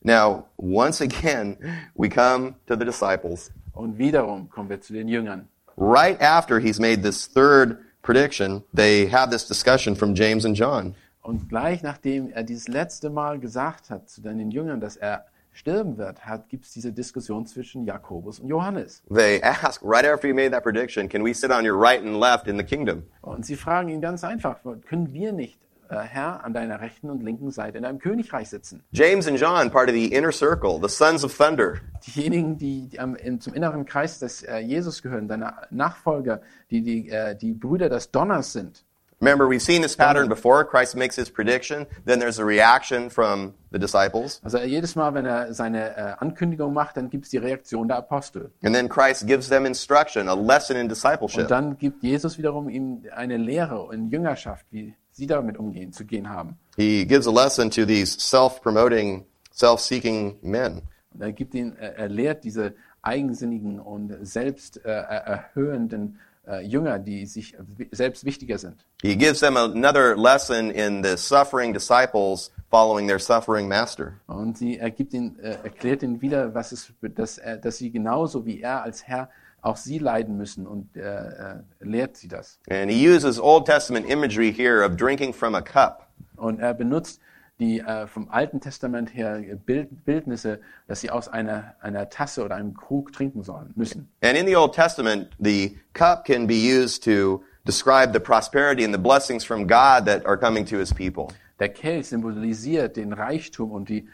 [0.00, 1.56] Now, once again,
[1.94, 3.50] we come to the disciples.
[3.72, 5.48] Und wiederum kommen wir zu den Jüngern.
[5.76, 10.94] Right after he's made this third prediction, they have this discussion from James and John.
[11.22, 15.24] Und gleich nachdem er dieses letzte Mal gesagt hat zu den Jüngern, dass er
[15.54, 19.02] sterben wird, gibt es diese Diskussion zwischen Jakobus und Johannes.
[19.08, 22.20] They ask, right after he made that prediction, can we sit on your right and
[22.20, 23.04] left in the kingdom?
[23.22, 27.22] Und sie fragen ihn ganz einfach, können wir nicht, äh, Herr, an deiner rechten und
[27.22, 28.82] linken Seite in deinem Königreich sitzen?
[28.92, 31.80] James and John, part of the inner circle, the sons of thunder.
[32.06, 36.82] Diejenigen, die, die am, in, zum inneren Kreis des äh, Jesus gehören, seine Nachfolger, die,
[36.82, 38.84] die, äh, die Brüder des Donners sind.
[39.24, 40.64] Remember, we've seen this pattern before.
[40.64, 45.14] Christ makes his prediction, then there's a reaction from the disciples, Also äh, jedes Mal,
[45.14, 48.50] wenn er seine äh, Ankündigung macht, dann gibt es die Reaktion der Apostel.
[48.62, 51.42] and then Christ gives them instruction, a lesson in discipleship.
[51.42, 56.04] Und dann gibt Jesus wiederum ihm eine Lehre in Jüngerschaft, wie sie damit umgehen, zu
[56.04, 56.58] gehen haben.
[56.76, 60.82] He gives a lesson to these self-promoting, self-seeking men.
[61.14, 66.98] Und er gibt ihn, er er lehrt diese eigensinnigen und selbst äh, erhöhenden äh, Jünger,
[66.98, 67.56] die sich
[67.90, 68.84] selbst wichtiger sind.
[69.02, 74.14] He gives them another lesson in the suffering disciples following their suffering master.
[74.26, 77.90] Und sie er gibt ihn, äh, erklärt ihnen wieder, was es, dass, er, dass sie
[77.90, 79.30] genauso wie er als Herr
[79.62, 82.58] auch sie leiden müssen und äh, äh, lehrt sie das.
[82.68, 86.08] And he uses Old Testament imagery here of drinking from a cup.
[86.36, 87.20] Und er benutzt
[87.60, 92.56] die äh, vom Alten Testament her Bild, Bildnisse, dass sie aus einer, einer Tasse oder
[92.56, 94.08] einem Krug trinken sollen müssen.
[94.22, 98.92] And in the Old Testament, the cup can be used to describe the prosperity and
[98.92, 101.28] the blessings from God that are coming to his people.
[101.60, 104.08] Der Kelch symbolisiert den Reichtum und, die,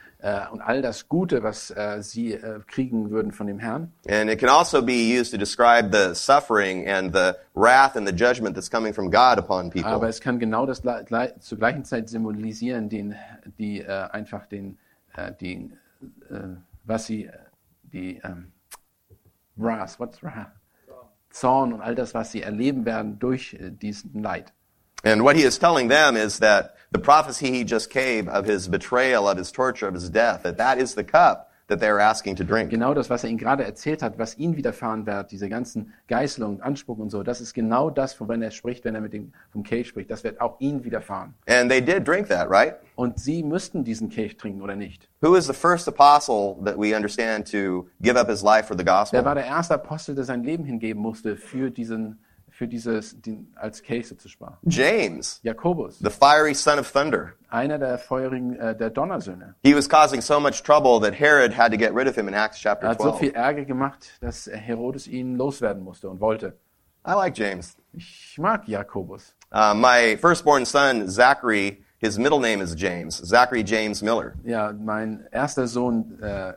[0.52, 3.92] und all das Gute, was äh, sie äh, kriegen würden von dem Herrn.
[4.08, 8.14] And it can also be used to describe the suffering and the wrath and the
[8.14, 9.90] judgment that's coming from God upon people.
[9.90, 10.82] Aber es kann genau das
[11.40, 13.14] zur gleichen Zeit symbolisieren, den,
[13.58, 14.78] die äh, einfach den,
[15.14, 15.78] äh, den
[16.30, 17.32] äh, was sie, äh,
[17.82, 18.52] die ähm,
[19.56, 20.52] Wrath, what's Wrath?
[21.30, 24.52] Zorn und all das, was sie erleben werden durch äh, diesen Leid.
[25.04, 28.68] And what he is telling them is that the prophecy he just gave of his
[28.68, 32.34] betrayal, of his torture, of his death, that that is the cup that they're asking
[32.36, 32.68] to drink.
[32.70, 36.60] Genau das, was er ihnen gerade erzählt hat, was ihnen widerfahren wird, diese ganzen Geißelungen,
[36.60, 39.62] Anspruch und so, das ist genau das, wovon er spricht, wenn er mit dem vom
[39.62, 40.10] Kelch spricht.
[40.10, 41.32] Das wird auch ihnen widerfahren.
[41.48, 42.74] And they did drink that, right?
[42.96, 45.08] Und sie müssten diesen Kelch trinken oder nicht.
[45.22, 48.84] Who is the first apostle that we understand to give up his life for the
[48.84, 49.24] Wer gospel?
[49.24, 52.18] war der erste Apostel, der sein Leben hingeben musste für diesen,
[52.60, 54.58] für dieses, den, als Kelch sozusagen?
[54.64, 57.32] James, Jakobus, the fiery son of thunder.
[57.48, 59.54] einer der feurigen, äh, der Donnersöhne.
[59.62, 62.34] He was causing so much trouble that Herod had to get rid of him in
[62.34, 63.18] Acts Er chapter hat so 12.
[63.18, 66.58] viel Ärger gemacht, dass Herodes ihn loswerden musste und wollte.
[67.06, 67.78] I like James.
[67.94, 69.34] Ich mag Jakobus.
[69.50, 73.16] Uh, my firstborn son, Zachary, his middle name is James.
[73.26, 74.32] Zachary James Miller.
[74.42, 76.54] Ja, mein erster Sohn, äh, äh,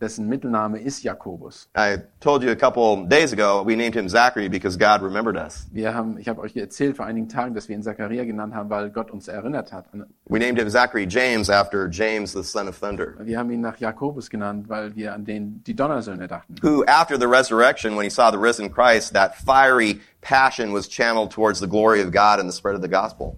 [0.00, 1.68] dessen Mittelname ist Jakobus.
[1.76, 5.66] I told you a couple days ago we named him Zachary because God remembered us.
[5.72, 8.70] Wir haben, ich habe euch erzählt vor einigen Tagen, dass wir ihn Zacharia genannt haben,
[8.70, 9.84] weil Gott uns erinnert hat.
[10.26, 13.76] We named him Zachary James after James, the son of thunder, Wir haben ihn nach
[13.76, 16.54] Jakobus genannt, weil wir an den die Donnersöhne dachten.
[16.62, 21.30] who after the resurrection, when he saw the risen Christ, that fiery passion was channeled
[21.30, 23.36] towards the glory of God and the spread of the gospel.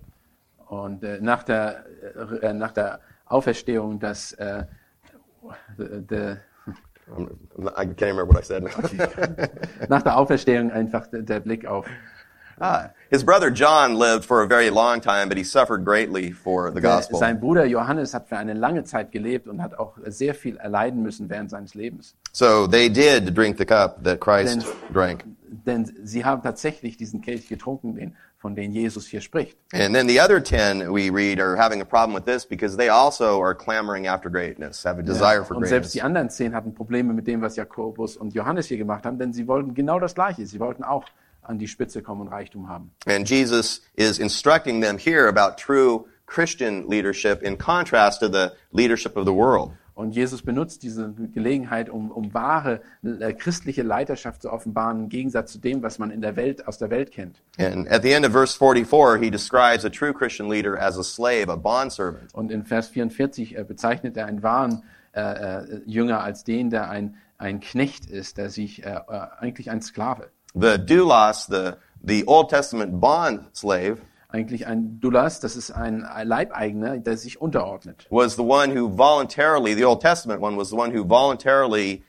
[0.71, 1.85] Und äh, nach der
[2.43, 4.65] äh, nach der Auferstehung, dass äh,
[5.77, 7.29] I'm-
[7.77, 8.63] I can't remember what I said.
[9.89, 11.87] nach der Auferstehung einfach der, der Blick auf
[12.61, 16.71] Ah, his brother John lived for a very long time, but he suffered greatly for
[16.73, 17.19] the gospel.
[17.19, 21.03] sein Bruder Johannes hat für eine lange Zeit gelebt und hat auch sehr viel erleiden
[21.03, 22.15] müssen während seines Lebens.
[22.33, 25.25] So they did drink the cup that Christ Then- drank.
[25.67, 29.59] Denn sie haben tatsächlich diesen Kelch getrunken, den, von dem Jesus hier spricht.
[29.73, 32.89] And then the other ten we read are having a problem with this because they
[32.89, 35.93] also are clamoring after greatness, have a desire for und selbst greatness.
[35.93, 39.33] die anderen zehn hatten Probleme mit dem, was Jakobus und Johannes hier gemacht haben, denn
[39.33, 40.47] sie wollten genau das Gleiche.
[40.47, 41.05] Sie wollten auch
[41.43, 42.91] an die Spitze kommen und Reichtum haben.
[43.07, 49.17] And Jesus is instructing them here about true Christian leadership in contrast to the leadership
[49.17, 49.73] of the world.
[50.01, 55.53] Und Jesus benutzt diese Gelegenheit, um, um wahre äh, christliche Leiterschaft zu offenbaren, im Gegensatz
[55.53, 57.43] zu dem, was man in der Welt, aus der Welt kennt.
[57.59, 61.03] And at the end of verse 44, he describes a true Christian leader as a
[61.03, 62.33] slave, a bondservant.
[62.33, 66.89] Und in Vers 44 äh, bezeichnet er einen wahren äh, äh, Jünger als den, der
[66.89, 72.25] ein, ein Knecht ist, der sich äh, äh, eigentlich ein Sklave, The doulos, the, the
[72.27, 73.99] Old Testament bond slave,
[74.33, 78.07] eigentlich ein Dulas, das ist ein Leibeigener, der sich unterordnet.
[78.11, 82.05] was the one who voluntarily, the Old Testament one was the one who voluntarily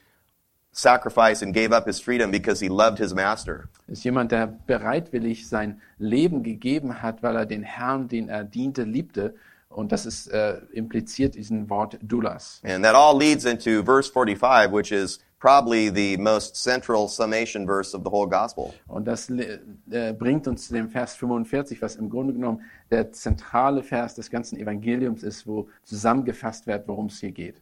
[0.71, 3.69] sacrificed and gave up his freedom because he loved his master.
[3.88, 8.84] ist jemand, der bereitwillig sein Leben gegeben hat, weil er den Herrn, den er diente,
[8.84, 9.36] liebte.
[9.69, 12.62] Und das ist äh, impliziert diesen Wort Dulas.
[12.63, 17.93] And that all leads into verse 45, which is probably the most central summation verse
[17.93, 18.73] of the whole gospel.
[18.88, 23.84] Und das äh, bringt uns zu dem Vers 45, was im Grunde genommen der zentrale
[23.84, 27.56] Vers des ganzen Evangeliums ist, wo zusammengefasst wird, worum es hier geht.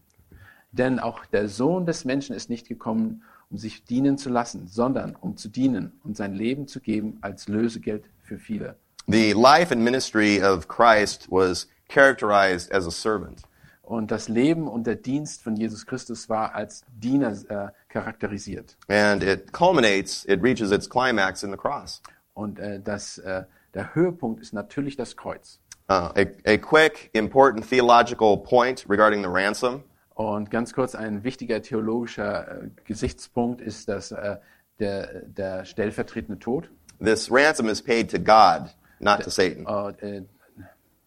[0.71, 5.15] Denn auch der Sohn des Menschen ist nicht gekommen, um sich dienen zu lassen, sondern
[5.15, 8.75] um zu dienen und sein Leben zu geben als Lösegeld für viele.
[9.07, 13.41] The life and ministry of Christ was characterized as a servant.
[13.89, 18.77] Und das Leben und der Dienst von Jesus Christus war als Diener äh, charakterisiert.
[18.87, 22.03] And it culminates, it reaches its climax in the cross.
[22.35, 25.59] Und äh, das, äh, der Höhepunkt ist natürlich das Kreuz.
[25.89, 29.83] Uh, a, a quick, important theological point regarding the ransom.
[30.13, 34.37] Und ganz kurz ein wichtiger theologischer äh, Gesichtspunkt ist, dass äh,
[34.77, 36.69] der, der stellvertretende Tod,
[37.03, 39.65] This ransom is paid to God, not to Satan.
[39.99, 40.25] äh, äh,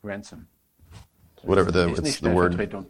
[0.02, 0.48] Ransom,
[1.42, 2.54] Whatever the, ist nicht the word.
[2.54, 2.86] Stellvertretung.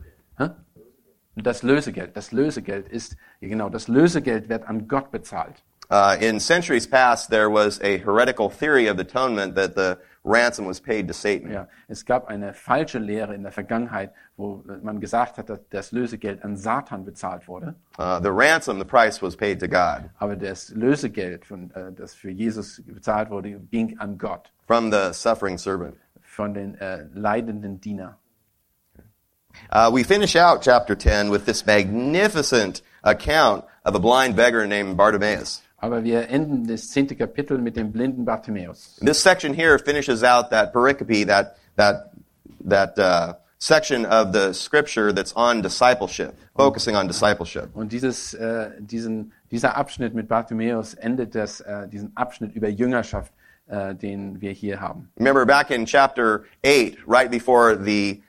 [1.34, 5.62] Das Lösegeld, das Lösegeld ist, genau, das Lösegeld wird an Gott bezahlt.
[5.90, 10.80] Uh, in centuries past, there was a heretical theory of atonement that the ransom was
[10.80, 11.50] paid to Satan.
[11.50, 15.92] Ja, es gab eine falsche Lehre in der Vergangenheit, wo man gesagt hat, dass das
[15.92, 17.74] Lösegeld an Satan bezahlt wurde.
[17.98, 22.14] Uh, the ransom, the price was paid to God Aber das Lösegeld, von, äh, das
[22.14, 25.96] für Jesus bezahlt wurde, ging an Gott from the suffering servant.
[26.22, 28.18] von den äh, leidenden Diener.
[29.70, 34.96] Uh, we finish out chapter 10 with this magnificent account of a blind beggar named
[34.96, 35.62] Bartimaeus.
[35.78, 38.98] Aber wir enden das zehnte Kapitel mit dem blinden Bartimäus.
[39.00, 42.12] This section here finishes out that pericope, that, that,
[42.64, 47.70] that uh, section of the scripture that's on discipleship, focusing on discipleship.
[47.74, 53.32] Und dieses, äh, diesen, dieser Abschnitt mit Bartimäus endet das, äh, diesen Abschnitt über Jüngerschaft,
[53.68, 55.08] äh, den wir hier haben.
[55.16, 58.22] Remember back in chapter 8, right before the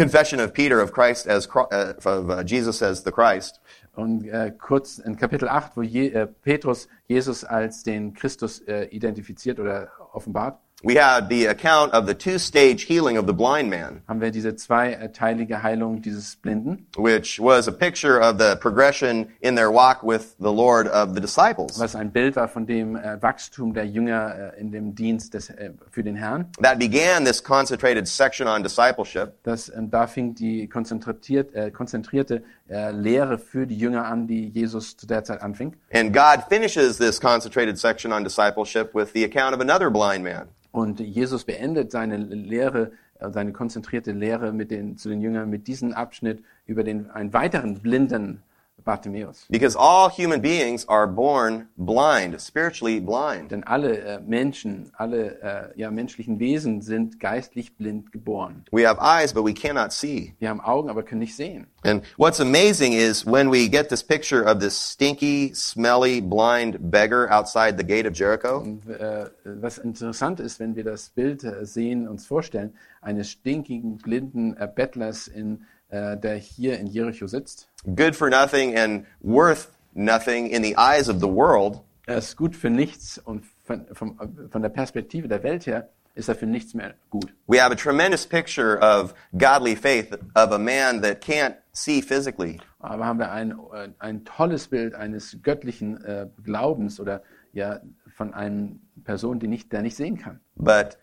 [0.00, 3.60] confession of Peter of Christ as, uh, of uh, Jesus as the Christ,
[3.94, 8.84] Und äh, kurz in Kapitel 8, wo Je, äh, Petrus Jesus als den Christus äh,
[8.84, 14.02] identifiziert oder offenbart, we had the account of the two-stage healing of the blind man,
[14.08, 19.54] haben wir diese zweiteilige Heilung dieses Blinden, which was a picture of the progression in
[19.56, 21.78] their walk with the Lord of the disciples.
[21.78, 25.50] was ein Bild war von dem äh, Wachstum der Jünger äh, in dem Dienst des,
[25.50, 26.46] äh, für den Herrn.
[26.62, 29.34] That began this concentrated section on discipleship.
[29.42, 34.48] Das, äh, da fing die konzentriert, äh, konzentrierte äh, Lehre für die Jünger an, die
[34.48, 35.74] Jesus zu der Zeit anfing.
[35.92, 40.48] And God finishes this concentrated section on discipleship with the account of another blind man.
[40.72, 45.66] Und Jesus beendet seine Lehre, äh, seine konzentrierte Lehre mit den, zu den Jüngern mit
[45.66, 48.42] diesem Abschnitt über den, einen weiteren blinden
[48.84, 49.46] Bartimäus.
[49.48, 53.50] Because all human beings are born blind, spiritually blind.
[53.50, 58.64] Denn alle äh, Menschen, alle äh, ja, menschlichen Wesen sind geistlich blind geboren.
[58.72, 60.34] We have eyes, but we cannot see.
[60.38, 61.66] Wir haben Augen, aber können nicht sehen.
[61.84, 67.30] And what's amazing is when we get this picture of this stinky, smelly, blind beggar
[67.30, 71.64] outside the gate of Jericho, Und, äh, was interessant ist, wenn wir das Bild äh,
[71.64, 77.68] sehen, uns vorstellen, eines stinkigen, blinden äh, Bettlers, in, äh, der hier in Jericho sitzt.
[77.96, 82.56] good for nothing and worth nothing in the eyes of the world, Er ist gut
[82.56, 84.16] für nichts und von, von,
[84.50, 87.32] von der Perspektive der Welt her ist er für nichts mehr gut.
[87.46, 92.58] we have a tremendous picture of godly faith of a man that can't see physically,
[92.80, 97.22] Aber haben wir ein, äh, ein tolles Bild eines göttlichen äh, Glaubens oder
[97.52, 97.80] ja
[98.16, 98.70] von einer
[99.04, 100.98] Person, die nicht, der nicht sehen kann, but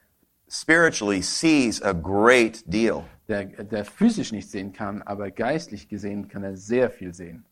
[0.49, 3.03] spiritually sees a great deal.
[3.27, 7.45] Der, der physisch nicht sehen kann, aber geistlich gesehen kann er sehr viel sehen.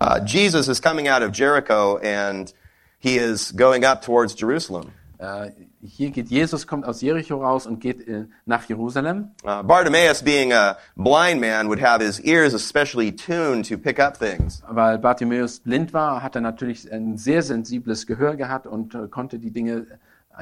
[0.00, 2.54] Uh, Jesus is coming out of Jericho and
[2.98, 4.92] he is going up towards Jerusalem.
[5.18, 9.30] Äh, hier geht Jesus, kommt aus Jericho raus und geht äh, nach Jerusalem.
[9.42, 14.18] Uh, Bartimaeus, being a blind man, would have his ears especially tuned to pick up
[14.18, 14.62] things.
[14.68, 19.38] Weil Bartimäus blind war, hat er natürlich ein sehr sensibles Gehör gehabt und äh, konnte
[19.38, 19.86] die Dinge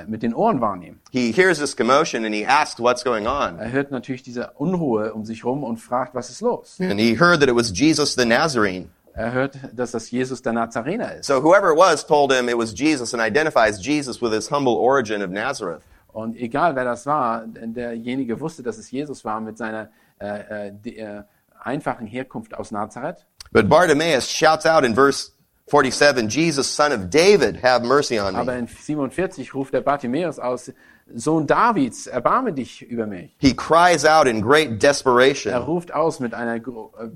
[0.07, 1.01] mit den Ohren wahrnehmen.
[1.11, 3.59] He hears this commotion and he asks what's going on.
[3.59, 6.79] Er hört natürlich diese Unruhe um sich rum und fragt, was ist los?
[6.81, 8.89] And he heard that it was Jesus the Nazarene.
[9.15, 11.27] Er hört, dass das Jesus der Nazarener ist.
[11.27, 14.75] So whoever it was told him it was Jesus and identifies Jesus with his humble
[14.75, 15.83] origin of Nazareth.
[16.13, 20.89] Und egal wer das war, derjenige wusste, dass es Jesus war mit seiner äh, äh,
[20.91, 21.23] äh,
[21.61, 23.25] einfachen Herkunft aus Nazareth.
[23.53, 25.31] But Bartimaeus shouts out in verse
[25.67, 28.59] 47, Jesus, son of David, have mercy on Aber me.
[28.61, 30.71] in 47 ruft der Bartimäus aus,
[31.15, 33.35] Sohn Davids, erbarme dich über mich.
[33.39, 36.61] He cries out in great Er desperation ruft aus mit einer äh,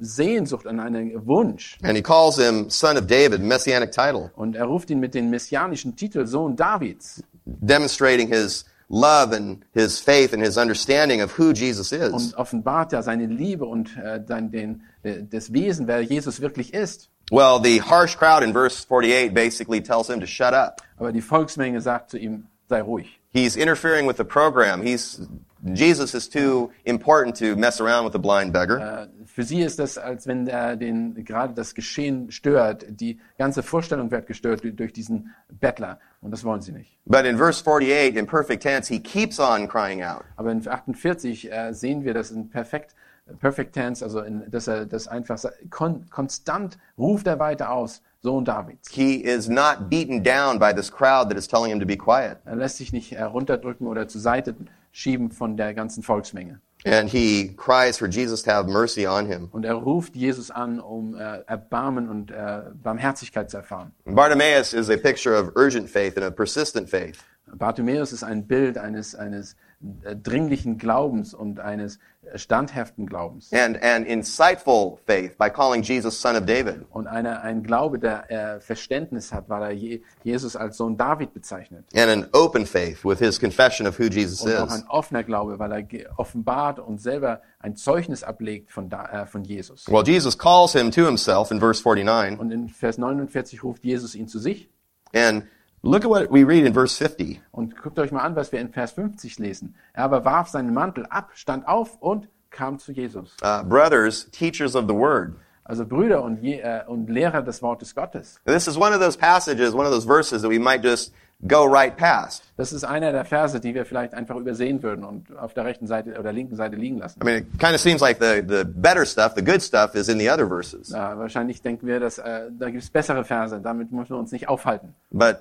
[0.00, 1.78] Sehnsucht und einem Wunsch.
[1.82, 5.30] and he calls him son of David, messianic title, Und er ruft ihn mit dem
[5.30, 7.22] messianischen Titel Sohn Davids.
[7.46, 12.12] demonstrating his love and his faith and his understanding of who Jesus is.
[12.12, 16.74] Und offenbart ja seine Liebe und äh, dann den, äh, das Wesen, wer Jesus wirklich
[16.74, 17.10] ist.
[17.30, 20.82] Well, the harsh crowd in verse 48 basically tells him to shut up.
[20.96, 23.20] Aber die Volksmenge sagt zu ihm, sei ruhig.
[23.30, 24.82] He's interfering with the program.
[24.82, 25.20] He's
[25.64, 28.78] Jesus is too important to mess around with a blind beggar.
[28.78, 32.84] Äh, Äh, Für sie ist das, als wenn er den, gerade das Geschehen stört.
[32.88, 36.00] Die ganze Vorstellung wird gestört durch- diesen Bettler.
[36.20, 36.98] Und das wollen sie nicht.
[37.04, 40.24] But in verse 48, in perfect tense, he keeps on crying out.
[40.36, 42.94] Aber in 48 äh, sehen wir das in perfekt,
[43.38, 45.38] perfect tense, also in, dass er das einfach
[45.70, 48.90] kon, konstant ruft er weiter aus, Sohn Davids.
[48.90, 52.38] He is not beaten down by this crowd that is telling him to be quiet.
[52.44, 54.56] Er lässt sich nicht herunterdrücken oder zur Seite
[54.90, 56.60] schieben von der ganzen Volksmenge.
[56.84, 59.48] And he cries for Jesus to have mercy on him.
[59.50, 63.92] Und er ruft Jesus an, um äh, Erbarmen und äh, Barmherzigkeit zu erfahren.
[64.04, 67.18] Bartimaeus is a picture of urgent faith and of persistent faith.
[67.56, 73.52] Bartimäus ist ein Bild eines, eines dringlichen Glaubens und eines äh, standhaften Glaubens.
[73.52, 76.84] And an insightful faith by calling Jesus son of David.
[76.90, 81.32] Und einer, ein Glaube, der äh, Verständnis hat, weil er Je Jesus als Sohn David
[81.32, 81.84] bezeichnet.
[81.94, 84.72] And an open faith with his confession of who Jesus Und auch is.
[84.72, 89.44] ein offener Glaube, weil er offenbart und selber ein Zeugnis ablegt von, da, äh, von
[89.44, 89.86] Jesus.
[89.86, 92.40] Well, Jesus calls him to himself in verse 49.
[92.40, 94.68] Und in Vers 49 ruft Jesus ihn zu sich.
[95.14, 95.44] And
[95.82, 97.40] look at what we read in verse 50.
[97.50, 99.74] Und guckt euch mal an, was wir in Vers 50 lesen.
[99.92, 103.36] Er aber warf seinen Mantel ab, stand auf und kam zu Jesus.
[103.42, 105.34] uh, brothers, teachers of the word.
[105.64, 108.40] Also Brüder und, Je äh, und Lehrer des Wortes Gottes.
[108.46, 111.12] This is one of those passages, one of those verses that we might just
[111.46, 112.42] go right past.
[112.56, 115.86] Das ist einer der Verse, die wir vielleicht einfach übersehen würden und auf der rechten
[115.86, 117.20] Seite oder linken Seite liegen lassen.
[117.22, 120.08] I mean, it kind of seems like the, the better stuff, the good stuff, is
[120.08, 120.88] in the other verses.
[120.88, 123.60] Ja, wahrscheinlich denken wir, dass äh, da gibt es bessere Verse.
[123.60, 124.94] Damit müssen wir uns nicht aufhalten.
[125.10, 125.36] But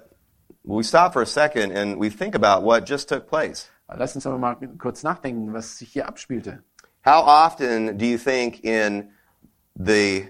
[0.68, 3.70] we stop for a second and we think about what just took place.
[3.98, 6.60] Lass uns aber mal kurz nachdenken, was sich hier abspielte.
[7.06, 9.12] How often do you think in
[9.78, 10.28] the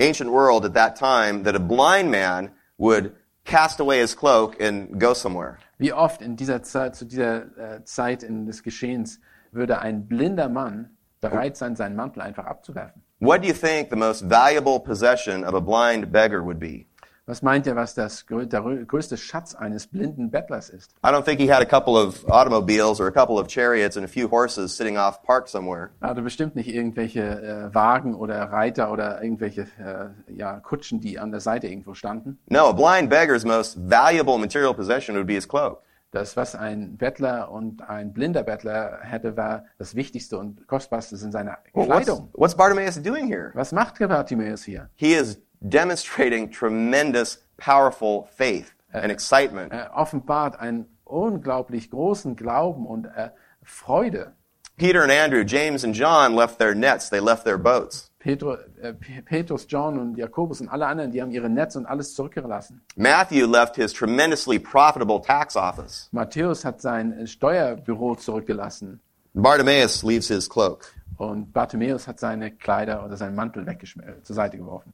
[0.00, 3.14] ancient world at that time that a blind man would
[3.44, 5.58] cast away his cloak and go somewhere?
[5.78, 9.20] Wie oft in dieser Zeit, zu dieser äh, Zeit in des Geschehens
[9.52, 13.02] würde ein blinder Mann bereit sein, seinen Mantel einfach abzuwerfen?
[13.20, 16.86] What do you think the most valuable possession of a blind beggar would be?
[17.28, 20.92] Was meint ihr, was das, der rö- größte Schatz eines blinden Bettlers ist?
[21.04, 24.04] I don't think he had a couple of automobiles or a couple of chariots and
[24.06, 25.90] a few horses sitting off parked somewhere.
[26.00, 31.18] Er hatte bestimmt nicht irgendwelche äh, Wagen oder Reiter oder irgendwelche äh, ja, Kutschen, die
[31.18, 32.38] an der Seite irgendwo standen.
[32.48, 35.82] No, a blind beggar's most valuable material possession would be his cloak.
[36.12, 41.30] Das, was ein Bettler und ein blinder Bettler hätte, war das Wichtigste und Kostbarste in
[41.30, 42.30] seiner Well, what's, Kleidung.
[42.32, 43.50] what's Bartimaeus doing here?
[43.52, 44.88] Was macht Bartimäus hier?
[44.94, 49.72] He is demonstrating tremendous, powerful faith and excitement.
[49.72, 53.30] Er offenbart einen unglaublich großen Glauben und äh,
[53.62, 54.32] Freude.
[54.76, 58.10] Peter and Andrew, James and John left their nets, they left their boats.
[58.20, 58.92] Petru, äh,
[59.24, 62.80] Petrus, John und Jakobus und alle anderen, die haben ihre Netze und alles zurückgelassen.
[62.96, 66.08] Matthew left his tremendously profitable tax office.
[66.12, 69.00] Matthäus hat sein äh, Steuerbüro zurückgelassen
[69.34, 70.92] Bartimaeus leaves his cloak.
[71.16, 74.92] und Bartimäus hat seine Kleider oder seinen Mantel weggeschmissen, zur Seite geworfen.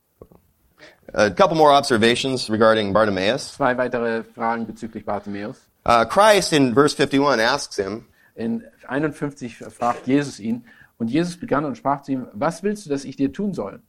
[1.12, 3.55] A couple more observations regarding Bartimaeus.
[3.55, 5.57] Zwei weitere Fragen bezüglich Bartimäus.
[5.87, 10.64] Uh, Christ in verse 51 asks him, In 51 fragt Jesus ihn
[10.99, 13.80] und Jesus begann und sprach zu ihm, was willst du, dass ich dir tun soll?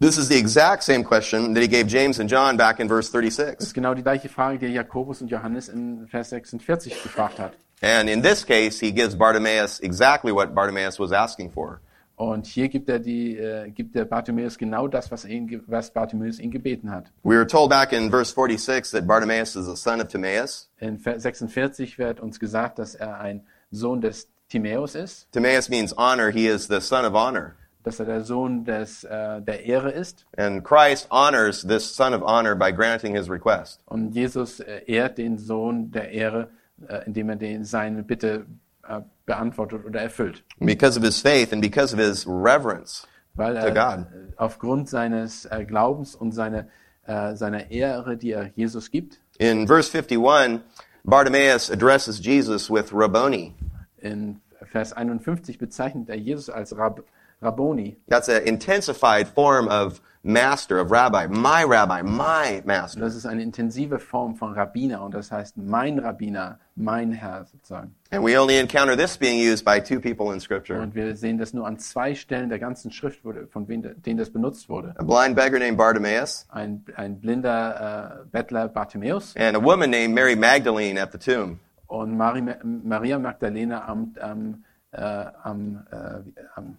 [0.00, 3.10] This is the exact same question that he gave James and John back in verse
[3.12, 3.60] Das 36.
[3.60, 7.52] ist genau die gleiche Frage, die Jakobus und Johannes in Vers 46 gefragt hat.
[7.80, 11.80] And in this case, he gives Bartimaeus exactly what Bartimaeus was asking for.
[12.16, 16.38] Und hier gibt er die, äh, gibt der Bartimäus genau das, was, ihn, was Bartimäus
[16.38, 17.10] ihn gebeten hat.
[17.24, 20.70] We were told back in verse 46 that Bartimaeus is the son of Timaeus.
[20.78, 25.92] In Vers 46 wird uns gesagt, dass er ein Sohn des Timäus ist, Timaeus means
[25.96, 26.30] honor.
[26.30, 27.56] He is the son of honor.
[27.82, 30.24] dass er der Sohn des, äh, der Ehre ist.
[30.36, 33.80] And Christ honors this son of honor by granting his request.
[33.86, 36.48] Und Jesus äh, ehrt den Sohn der Ehre,
[36.88, 38.46] äh, indem er den, seine Bitte
[38.88, 40.42] äh, beantwortet oder erfüllt.
[40.60, 43.06] Because of his faith and because of his reverence.
[43.34, 44.06] Weil To God.
[44.12, 46.68] äh, aufgrund seines äh, Glaubens und seine,
[47.06, 50.60] äh, seiner Ehre, die er Jesus gibt, In verse 51,
[51.02, 53.52] Bartimaeus addresses Jesus with Rabboni.
[53.98, 57.02] in Vers 51 bezeichnet er Jesus als Rab
[57.44, 57.96] Rabboni.
[58.08, 61.26] That's an intensified form of master, of rabbi.
[61.26, 63.00] My rabbi, my master.
[63.00, 67.94] das ist eine intensive Form von Rabbiner und das heißt mein Rabbiner, mein Herr sozusagen.
[68.10, 70.80] And we only encounter this being used by two people in Scripture.
[70.80, 74.30] Und wir sehen das nur an zwei Stellen der ganzen Schrift, wurde, von denen das
[74.30, 74.94] benutzt wurde.
[74.96, 80.14] A blind beggar named Bartimaeus Ein, ein blinder äh, Bettler Bartimäus and a woman named
[80.14, 81.60] Mary Magdalene at the tomb.
[81.86, 86.76] und Mari, Maria Magdalena am, am, äh, am, äh, am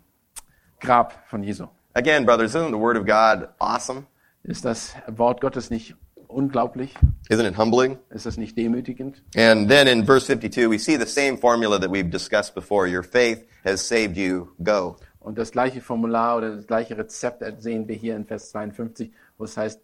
[0.86, 1.68] Grab von Jesu.
[1.96, 4.06] Again, brothers, isn't the Word of God awesome?
[4.44, 5.96] Ist das Wort Gottes nicht
[6.28, 6.94] unglaublich?
[7.30, 7.98] Isn't it humbling?
[8.10, 9.24] Ist das nicht demütigend?
[9.36, 12.88] And then in verse 52, we see the same formula that we've discussed before.
[12.88, 14.50] Your faith has saved you.
[14.64, 14.98] Go.
[15.20, 19.46] Und das gleiche Formular oder das gleiche Rezept sehen wir hier in Vers 52, wo
[19.46, 19.82] es heißt,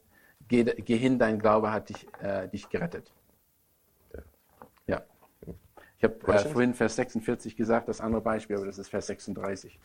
[0.47, 3.11] geh, geh hin, dein Glaube hat dich, äh, dich gerettet.
[4.85, 5.01] Ja.
[5.97, 9.79] Ich habe äh, vorhin Vers 46 gesagt, das andere Beispiel, aber das ist Vers 36.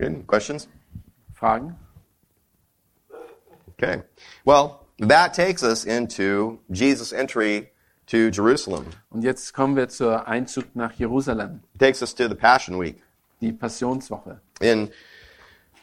[0.00, 0.26] Good.
[0.26, 0.66] Questions?
[1.38, 1.76] Fragen?
[3.74, 4.02] Okay.
[4.46, 7.68] Well, that takes us into Jesus' entry
[8.06, 8.86] to Jerusalem.
[9.10, 13.02] Und jetzt kommen wir zur Einzug nach Jerusalem, It takes us to the Passion Week.
[13.42, 14.40] die Passionswoche.
[14.62, 14.90] In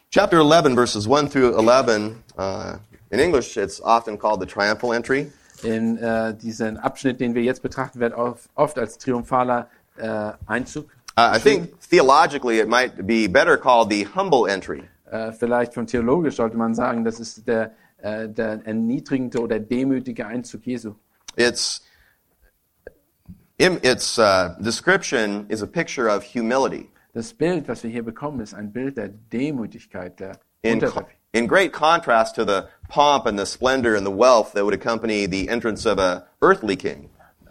[0.10, 2.78] chapter 11, verses 1 through 11, uh,
[3.12, 5.32] in English, it's often called the triumphal entry.
[5.62, 10.90] In äh, diesen Abschnitt, den wir jetzt betrachten, wird oft, oft als triumphaler äh, Einzug.
[11.18, 14.84] Uh, I think theologically it might be better called the humble entry.
[15.12, 20.28] Äh, vielleicht von theologisch sollte man sagen, das ist der, äh, der erniedrigende oder demütige
[20.28, 20.94] Einzug Jesu.
[21.36, 21.82] Its
[23.58, 28.54] its uh, description is a picture of humility Das Bild, was wir hier bekommen, ist
[28.54, 30.80] ein Bild der Demütigkeit, der in,
[31.32, 35.26] in great contrast to the pomp and the splendor and the wealth that would accompany
[35.26, 37.10] the entrance of a earthly king.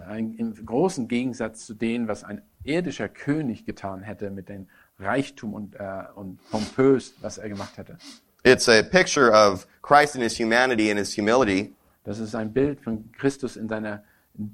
[0.09, 5.55] Ein, Im großen Gegensatz zu dem, was ein irdischer König getan hätte mit den Reichtum
[5.55, 7.99] und, äh, und pompös, was er gemacht hätte.
[8.45, 12.81] It's a picture of Christ in his humanity and his humility, Das ist ein Bild
[12.81, 14.05] von Christus in seiner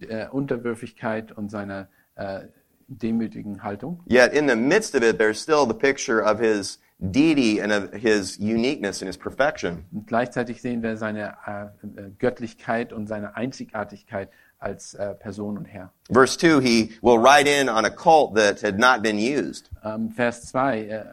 [0.08, 2.40] äh, Unterwürfigkeit und seiner äh,
[2.88, 4.00] demütigen Haltung.
[4.06, 7.92] yet in the midst of it, there's still the picture of his deity and of
[7.92, 9.84] his uniqueness and his perfection.
[9.92, 11.64] Und gleichzeitig sehen wir seine äh,
[12.00, 14.30] äh, Göttlichkeit und seine Einzigartigkeit
[14.62, 15.90] als äh, Person und Herr.
[16.10, 19.70] Verse 2, he will ride in on a colt that had not been used.
[19.84, 21.04] Ähm, Vers 2 äh, äh,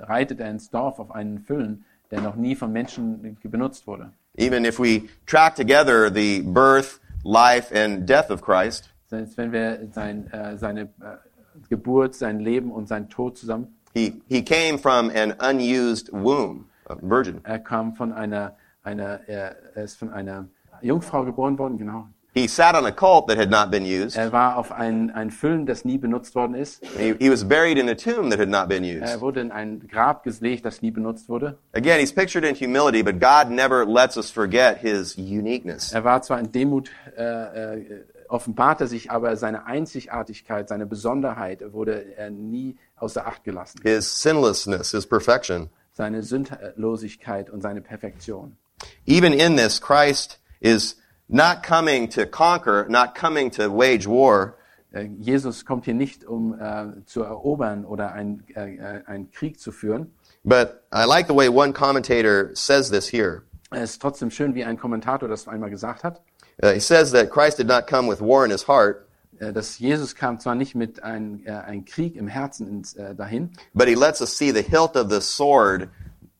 [0.00, 4.10] reitet er ins Dorf auf einen Füllen, der noch nie von Menschen benutzt wurde.
[4.38, 9.88] Even if we track together the birth, life, and death of Christ, Selbst wenn wir
[9.92, 11.16] sein, äh, seine äh,
[11.68, 16.96] Geburt, sein Leben und sein Tod zusammen, he, he came from an unused womb, a
[17.00, 17.40] virgin.
[17.44, 20.48] er kam von einer, einer er, er ist von einer
[20.82, 22.08] Jungfrau geboren worden, genau.
[22.36, 24.14] He sat on a colt that had not been used.
[24.14, 26.84] Er war auf ein, ein Füllen, das nie benutzt worden ist.
[26.98, 29.10] He, he was buried in a tomb that had not been used.
[29.10, 31.56] Er wurde in ein Grab gelegt, das nie benutzt wurde.
[31.72, 35.94] Again, he's pictured in humility, but God never lets us forget his uniqueness.
[35.94, 37.22] Er war zwar in Demut, äh,
[37.78, 43.80] äh, offenbarte sich, aber seine Einzigartigkeit, seine Besonderheit wurde er nie außer Acht gelassen.
[43.82, 45.70] His sinlessness, his perfection.
[45.94, 48.58] Seine Sündlosigkeit und seine Perfektion.
[49.06, 50.96] Even in this, Christ is
[51.28, 54.54] not coming to conquer, not coming to wage war,
[54.92, 59.72] Äh, Jesus kommt hier nicht, um äh, zu erobern oder ein, äh, einen Krieg zu
[59.72, 60.12] führen.
[60.44, 63.42] but I like the way one commentator says this here.
[63.72, 66.20] Es ist trotzdem schön, wie ein Kommentator das einmal gesagt hat,
[66.62, 69.06] Uh, he says that Christ did not come with war in his heart,
[69.38, 73.86] dass Jesus kam zwar nicht mit ein, äh, ein Krieg im Herzen ins, dahin, but
[73.88, 75.90] he lets us see the hilt of the sword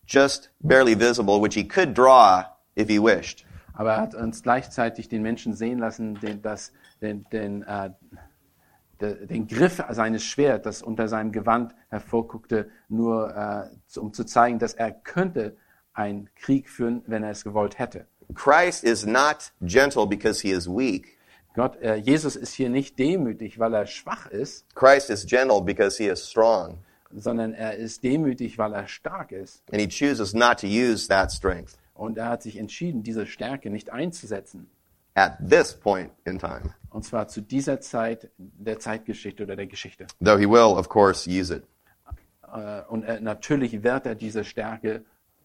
[0.07, 2.45] just barely visible, which he could draw
[2.77, 3.45] if he wished.
[3.77, 7.91] Aber er hat uns gleichzeitig den Menschen sehen lassen, den, das, den, den, äh,
[9.01, 14.59] de, den Griff seines Schwert, das unter seinem Gewand hervorguckte, nur äh, um zu zeigen,
[14.59, 15.57] dass er könnte
[15.93, 18.07] einen Krieg führen, wenn er es gewollt hätte.
[18.35, 21.17] Christ is not gentle because he is weak.
[21.55, 26.03] Gott, äh, Jesus ist hier nicht demütig, weil er schwach ist, Christ is gentle because
[26.03, 26.79] he is strong,
[27.15, 29.63] sondern er ist demütig, weil er stark ist.
[29.71, 33.71] and he chooses not to use that strength Und er hat sich entschieden, diese Stärke
[33.71, 34.69] nicht einzusetzen.
[35.15, 40.07] at this point in time, Und zwar zu dieser Zeit der Zeitgeschichte oder der Geschichte.
[40.23, 41.65] though he will, of course, use it.
[42.55, 45.05] Äh, Und er, natürlich wird er diese Stärke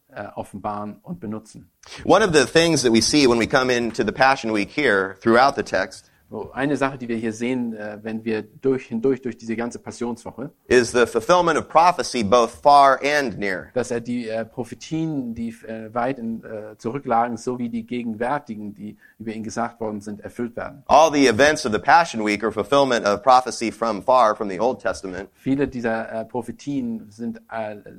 [0.09, 1.71] äh, offenbaren und benutzen.
[2.03, 5.15] One of the things that we see when we come into the Passion Week here
[5.21, 6.10] throughout the text
[6.53, 10.51] eine Sache, die wir hier sehen, äh, wenn wir durch, hindurch durch diese ganze Passionswoche,
[10.67, 13.67] is the fulfillment of prophecy both far and near.
[13.73, 18.97] dass er die äh, Prophetien, die äh, weit in, äh, zurücklagen, sowie die gegenwärtigen, die
[19.19, 20.83] über ihn gesagt worden sind, erfüllt werden.
[20.87, 24.59] All the events of the Passion Week are fulfillment of prophecy from far, from the
[24.59, 25.29] Old Testament.
[25.33, 27.41] Viele dieser Prophetien sind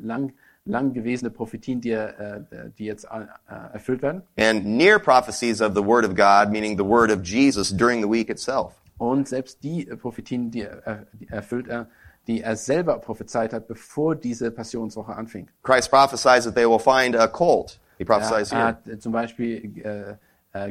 [0.03, 0.33] lang,
[0.65, 2.41] lang gewesene Prophetien, die, äh,
[2.79, 3.27] die jetzt äh,
[3.73, 4.23] erfüllt werden.
[4.39, 8.09] and near prophecies of the Word of God, meaning the Word of Jesus during the
[8.09, 8.75] week itself.
[8.99, 11.89] Und selbst die äh, Prophetien, die, er- die erfüllt er,
[12.29, 15.49] die er selber prophezeit hat, bevor diese Passionswoche anfing.
[15.65, 17.81] Christ prophesies that they will find a colt.
[17.99, 18.67] He Er, prophesies er here.
[18.69, 20.15] hat äh, zum Beispiel äh, äh,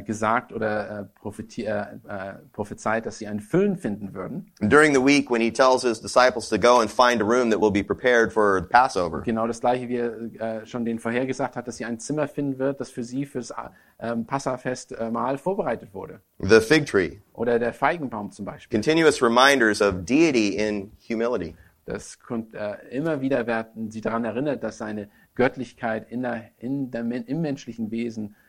[0.04, 4.52] gesagt oder äh, äh, äh, prophezeit, dass sie einen Füllen finden würden.
[4.60, 7.60] During the week, when he tells his disciples to go and find a room that
[7.60, 9.22] will be prepared for Passover.
[9.22, 12.58] Genau das gleiche, wie er äh, schon denen vorhergesagt hat, dass sie ein Zimmer finden
[12.58, 13.52] wird, das für sie fürs
[13.98, 16.20] ähm, Passafest äh, mal vorbereitet wurde.
[16.38, 17.18] The fig tree.
[17.32, 18.78] Oder der Feigenbaum zum Beispiel.
[18.78, 21.56] Continuous reminders of deity in humility.
[21.86, 26.92] Das kommt, äh, immer wieder werden sie daran erinnert, dass seine Göttlichkeit in der, in
[26.92, 28.41] der, im menschlichen Wesen äh, äh,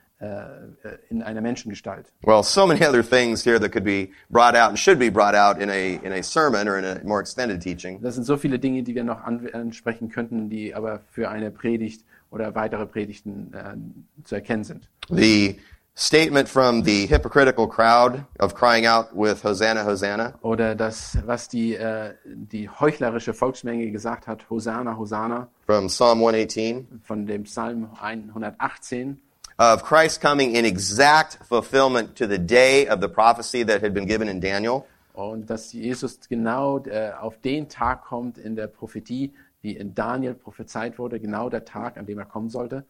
[1.09, 2.11] in einer Menschengestalt.
[2.23, 5.35] Well, so many other things here that could be brought out and should be brought
[5.35, 8.01] out in a, in a sermon or in a more extended teaching.
[8.01, 11.51] Das sind so viele Dinge, die wir noch an, ansprechen könnten, die aber für eine
[11.51, 14.89] Predigt oder weitere Predigten äh, zu erkennen sind.
[15.09, 15.59] The
[15.95, 20.33] statement from the hypocritical crowd of crying out with Hosanna, Hosanna.
[20.41, 27.01] Oder das, was die, äh, die heuchlerische Volksmenge gesagt hat, Hosanna, Hosanna, from Psalm 118
[27.03, 29.21] von dem Psalm 118,
[29.57, 34.07] of Christ coming in exact fulfillment to the day of the prophecy that had been
[34.07, 34.85] given in Daniel.
[35.13, 39.31] und dass Jesus genau äh, auf den Tag kommt in der Prophetie,
[39.61, 42.83] die in Daniel prophezeit wurde, genau der Tag, an dem er kommen sollte.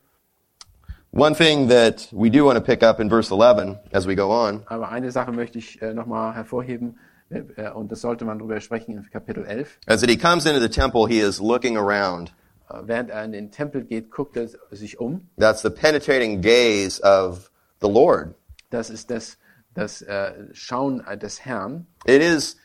[1.11, 4.31] One thing that we do want to pick up in verse 11 as we go
[4.31, 6.97] on Aber eine Sache möchte ich äh, nochmal hervorheben,
[7.29, 9.77] äh, und das sollte man darüber sprechen in Kapitel 11.
[9.87, 12.33] as he comes into the temple, he is looking around.
[12.73, 15.29] Äh, während er in den Tempel geht, guckt er sich um.
[15.37, 17.51] That's the penetrating gaze of
[17.81, 18.35] the Lord.
[18.69, 19.37] Das ist das,
[19.73, 21.85] das äh, Schauen des Herrn.
[22.05, 22.57] It is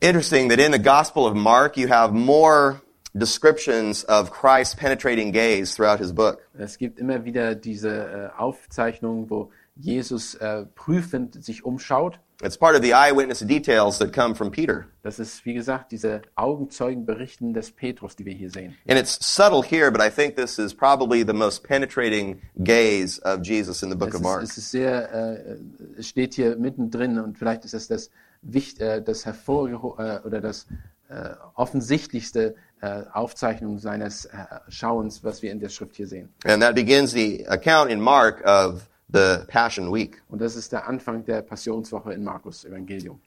[0.00, 2.82] interesting that in the Gospel of Mark, you have more
[3.14, 6.38] descriptions of Christ's penetrating gaze throughout his book.
[6.54, 12.20] Es gibt immer wieder diese äh, Aufzeichnungen, wo Jesus äh, prüfend sich umschaut.
[12.44, 14.86] It's part of the eyewitness details that come from Peter.
[15.02, 18.74] Das ist, wie gesagt, diese Augenzeugenberichten des Petrus, die wir hier sehen.
[18.88, 23.42] And it's subtle here, but I think this is probably the most penetrating gaze of
[23.42, 24.42] Jesus in the book Es of ist, Mark.
[24.42, 25.56] es ist sehr, äh,
[25.98, 28.10] es steht hier mittendrin und vielleicht ist es das,
[28.42, 30.66] Wicht, äh, das hervorgeho äh, oder das
[31.08, 34.30] äh, offensichtlichste äh, Aufzeichnung seines äh,
[34.68, 36.28] Schauens, was wir in der Schrift hier sehen.
[36.44, 40.22] And that begins the account in Mark of the Passion Week.
[40.28, 43.20] Und das ist der Anfang der Passionswoche in Markus Evangelium.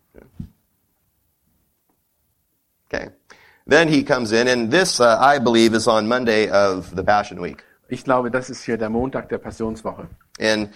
[2.88, 3.10] Okay.
[3.68, 7.42] Then he comes in, and this, uh, I believe, is on Monday of the Passion
[7.42, 7.64] Week.
[7.88, 10.08] Ich glaube, das ist hier der Montag der Passionswoche.
[10.40, 10.70] And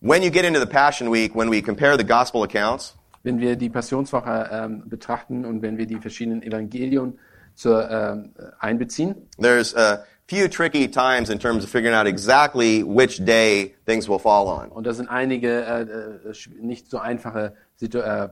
[0.00, 3.56] when you get into the Passion Week, when we compare the gospel accounts, Wenn wir
[3.56, 7.18] die Passionswoche ähm, betrachten und wenn wir die verschiedenen Evangelien
[7.56, 13.24] zur, ähm, einbeziehen, there's a few tricky times in terms of figuring out exactly which
[13.24, 14.70] day things will fall on.
[14.70, 18.28] und da sind einige äh, äh, nicht so einfache Situ äh,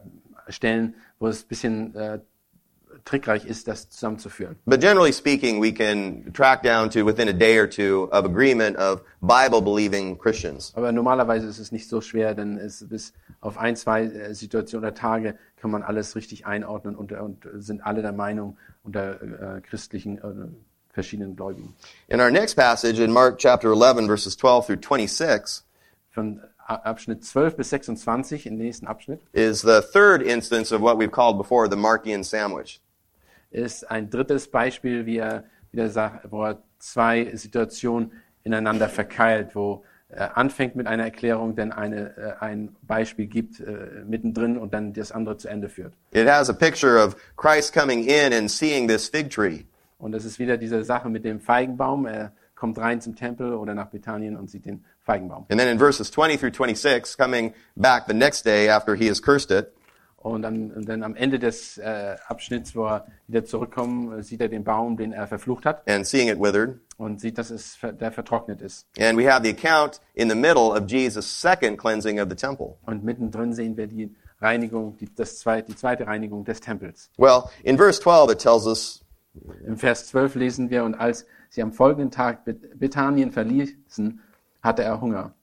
[0.48, 2.18] Stellen, wo es ein bisschen äh,
[3.04, 4.56] trickreich ist, das zusammenzuführen.
[4.66, 8.76] But generally speaking, we can track down to within a day or two of agreement
[8.76, 10.72] of Bible believing Christians.
[10.74, 14.86] Aber normalerweise ist es nicht so schwer, denn es bis auf ein, zwei äh, Situationen
[14.86, 19.60] oder Tage kann man alles richtig einordnen und, und sind alle der Meinung unter äh,
[19.60, 20.22] christlichen äh,
[20.94, 21.74] verschiedenen Gläubigen.
[22.08, 25.64] In our next passage in Mark chapter 11 verses 12 through 26
[26.10, 31.10] Von Abschnitt 12 bis 26, im nächsten Abschnitt, is the third instance of what we've
[31.10, 32.80] called before the Markian sandwich.
[33.50, 38.12] ist ein drittes Beispiel, wie er wieder sagt, wo er zwei Situationen
[38.44, 44.04] ineinander verkeilt, wo er anfängt mit einer Erklärung, dann eine, äh, ein Beispiel gibt äh,
[44.06, 45.94] mittendrin und dann das andere zu Ende führt.
[46.12, 49.64] It has a picture of Christ coming in and seeing this fig tree.
[50.04, 52.04] Und das ist wieder diese Sache mit dem Feigenbaum.
[52.04, 55.46] Er kommt rein zum Tempel oder nach Bethanien und sieht den Feigenbaum.
[55.48, 59.22] And then in verses 20 through 26, coming back the next day after he has
[59.22, 59.72] cursed it,
[60.18, 64.48] Und dann, und dann am Ende des äh, Abschnitts, wo er wieder zurückkommt, sieht er
[64.48, 66.80] den Baum, den er verflucht hat and seeing it withered.
[66.98, 68.86] und sieht, dass es ver der vertrocknet ist.
[68.98, 72.76] And we have the account in the middle of Jesus' second cleansing of the temple.
[72.84, 77.10] Und mittendrin sehen wir die Reinigung, die, das zweite, die zweite Reinigung des Tempels.
[77.16, 79.00] Well, in verse 12, it tells us
[79.66, 84.20] Im Vers 12 lesen wir, und als sie am folgenden Tag Bet- Bethanien verließen,
[84.62, 85.34] hatte er Hunger.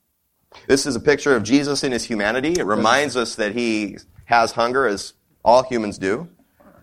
[0.68, 2.54] this is a picture of Jesus in his humanity.
[2.60, 5.14] It reminds us that he has hunger as
[5.44, 6.28] all humans do.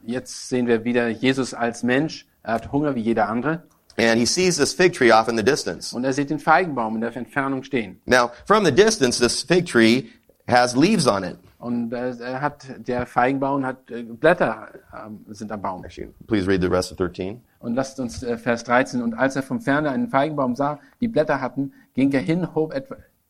[0.05, 2.27] Jetzt sehen wir wieder Jesus als Mensch.
[2.43, 3.63] Er hat Hunger wie jeder andere.
[3.99, 5.95] And he sees this fig tree off in the distance.
[5.95, 8.01] Und er sieht den Feigenbaum in der Entfernung stehen.
[8.07, 10.09] Now, from the distance, this fig tree
[10.49, 11.37] has leaves on it.
[11.59, 15.85] Und äh, er hat, der Feigenbaum hat äh, Blätter ähm, sind am Baum.
[15.85, 17.43] Actually, please read the rest of 13.
[17.59, 19.03] Und lasst uns äh, Vers 13.
[19.03, 22.73] Und als er vom Ferne einen Feigenbaum sah, die Blätter hatten, ging er hin, hob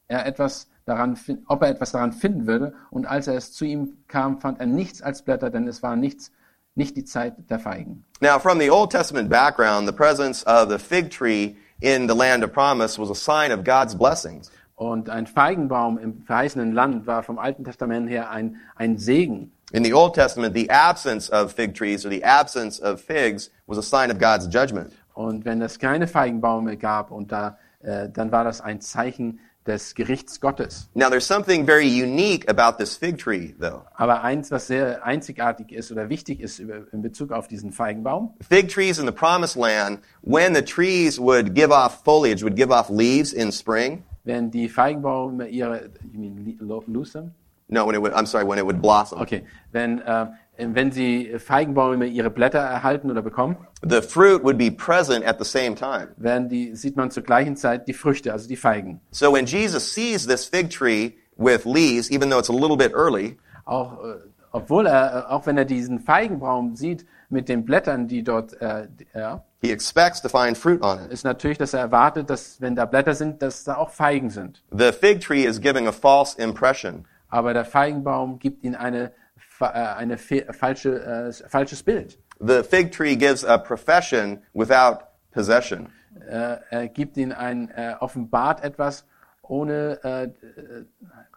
[0.09, 2.75] er etwas daran, ob er etwas daran finden würde.
[2.91, 5.97] Und als er es zu ihm kam, fand er nichts als Blätter, denn es war
[5.97, 6.31] nichts,
[6.75, 8.05] nicht die Zeit der Feigen.
[8.21, 12.45] Now, from the Old Testament background, the presence of the fig tree in the land
[12.45, 14.51] of promise was a sign of God's blessings.
[14.79, 19.51] Und ein Feigenbaum im verheißenen Land war vom Alten Testament her ein, ein Segen.
[19.73, 23.77] In the Old Testament, the absence of fig trees or the absence of figs was
[23.77, 24.93] a sign of God's judgment.
[25.15, 29.97] Und wenn es keine Feigenbäume gab, und da, äh, dann war das ein Zeichen des
[29.97, 30.89] Gerichts Gottes.
[30.95, 33.83] Now, there's something very unique about this fig tree, though.
[33.97, 38.69] Aber eins, was sehr einzigartig ist oder wichtig ist in Bezug auf diesen Feigenbaum, Fig
[38.69, 42.89] trees in the promised land, when the trees would give off foliage, would give off
[42.91, 44.05] leaves in spring.
[44.29, 47.33] Wenn die Feigenbäume ihre, you mean li- lo- blossom?
[47.71, 49.21] No, when it would, I'm sorry, when it would blossom.
[49.21, 50.27] Okay, wenn, äh,
[50.59, 55.45] wenn sie Feigenbäume ihre Blätter erhalten oder bekommen, The fruit would be present at the
[55.45, 56.09] same time.
[56.17, 59.01] werden die, sieht man zur gleichen Zeit die Früchte, also die Feigen.
[59.11, 62.93] So when Jesus sees this fig tree with leaves, even though it's a little bit
[62.95, 64.15] early, Auch, äh,
[64.53, 68.89] obwohl er, äh, auch wenn er diesen Feigenbaum sieht mit den Blättern, die dort, äh,
[69.15, 71.11] ja, he expects to find fruit on it.
[71.11, 74.63] ist natürlich, dass er erwartet, dass wenn da Blätter sind, dass da auch Feigen sind.
[74.71, 77.07] The fig tree is giving a false impression.
[77.29, 79.13] Aber der Feigenbaum gibt ihnen eine,
[79.61, 82.19] äh, eine falsche, äh, falsches Bild.
[82.41, 85.89] The fig tree gives a profession without possession.
[86.29, 89.05] Äh, er gibt ihnen ein, äh, offenbart etwas
[89.43, 90.29] ohne äh,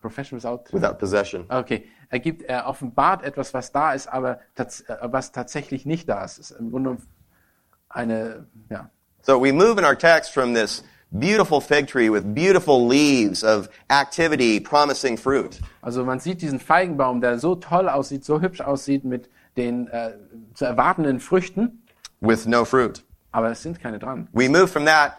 [0.01, 0.63] Profession without.
[0.71, 1.45] Without possession.
[1.49, 6.09] Okay, er gibt, er offenbart etwas, was da ist, aber tats äh, was tatsächlich nicht
[6.09, 6.39] da ist.
[6.39, 6.97] Es ist im Grunde
[7.93, 8.89] eine, ja.
[9.21, 13.69] So we move in our text from this beautiful fig tree with beautiful leaves of
[13.89, 19.03] activity promising fruit Also man sieht diesen Feigenbaum, der so toll aussieht, so hübsch aussieht
[19.03, 20.13] mit den äh,
[20.53, 21.83] zu erwartenden Früchten.
[22.21, 23.03] with no fruit.
[23.31, 24.27] aber es sind keine dran.
[24.33, 25.17] We move from that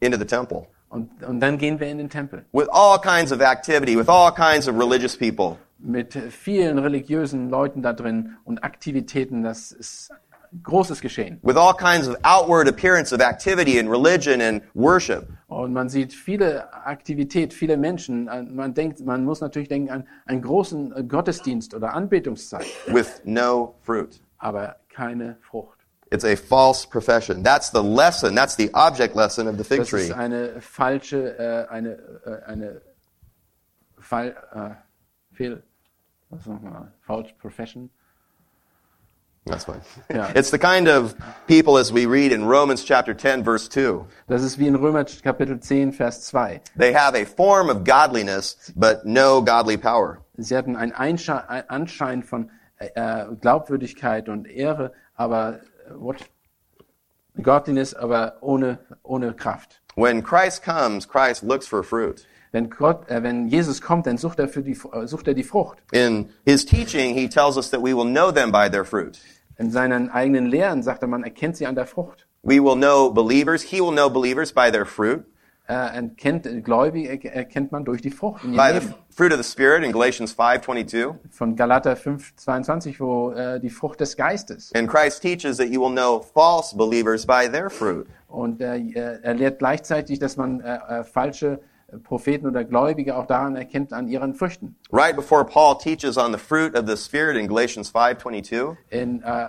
[0.00, 3.40] into the temple Und, und dann gehen wir in den Tempel with all kinds of
[3.40, 5.56] activity, with all kinds of religious people.
[5.78, 9.42] mit vielen religiösen Leuten da drin und Aktivitäten.
[9.42, 10.10] Das ist
[10.62, 11.38] großes Geschehen.
[11.42, 15.28] with all kinds of outward appearance of activity and religion and worship.
[15.48, 18.24] Und man sieht viele Aktivität, viele Menschen.
[18.54, 24.20] Man denkt, man muss natürlich denken an einen großen Gottesdienst oder Anbetungszeit, with no fruit.
[24.38, 25.78] aber keine Frucht.
[26.10, 27.42] It's a false profession.
[27.42, 28.34] That's the lesson.
[28.34, 30.02] That's the object lesson of the fig Das tree.
[30.02, 31.90] ist eine falsche, äh, eine,
[32.26, 32.82] äh, eine
[33.98, 35.62] Fall, äh, Fehl,
[36.28, 37.88] was nochmal, false profession.
[39.44, 39.80] That's fine.
[40.08, 40.32] Yeah.
[40.36, 41.16] It's the kind of
[41.48, 44.06] people as we read in Romans chapter 10 verse 2.
[44.28, 46.60] Das ist wie in Römer Kapitel 10, Vers 2.
[46.76, 50.20] They have a form of godliness, but no godly power.
[50.36, 56.16] Sie hatten einen Anschein von äh, äh, Glaubwürdigkeit und Ehre, aber äh, what?
[57.42, 59.80] Godliness, aber ohne, ohne Kraft.
[59.96, 62.26] When Christ comes, Christ looks for fruit.
[62.52, 65.42] Wenn, Gott, äh, wenn Jesus kommt, dann sucht er, für die, äh, sucht er die
[65.42, 65.78] Frucht.
[65.90, 69.18] In his teaching, he tells us that we will know them by their fruit.
[69.56, 72.26] In seinen eigenen Lehren sagt er, man erkennt sie an der Frucht.
[72.42, 73.62] We will know believers.
[73.62, 75.24] He will know believers by their fruit.
[75.66, 79.48] Äh, erkennt, äh, Gläubige er- erkennt man durch die Frucht By the fruit of the
[79.50, 81.14] Spirit in Galatians 5.22.
[81.30, 84.72] Von Galater 5, 22, wo äh, die Frucht des Geistes.
[84.74, 88.06] And Christ teaches that you will know false believers by their fruit.
[88.28, 88.78] Und äh,
[89.22, 90.62] er lehrt gleichzeitig, dass man
[91.12, 91.60] falsche
[92.04, 94.76] Propheten oder Gläubige auch daran erkennt an ihren Früchten.
[94.92, 99.46] Right before Paul teaches on the fruit of the Spirit in Galatians 5.22, In, äh,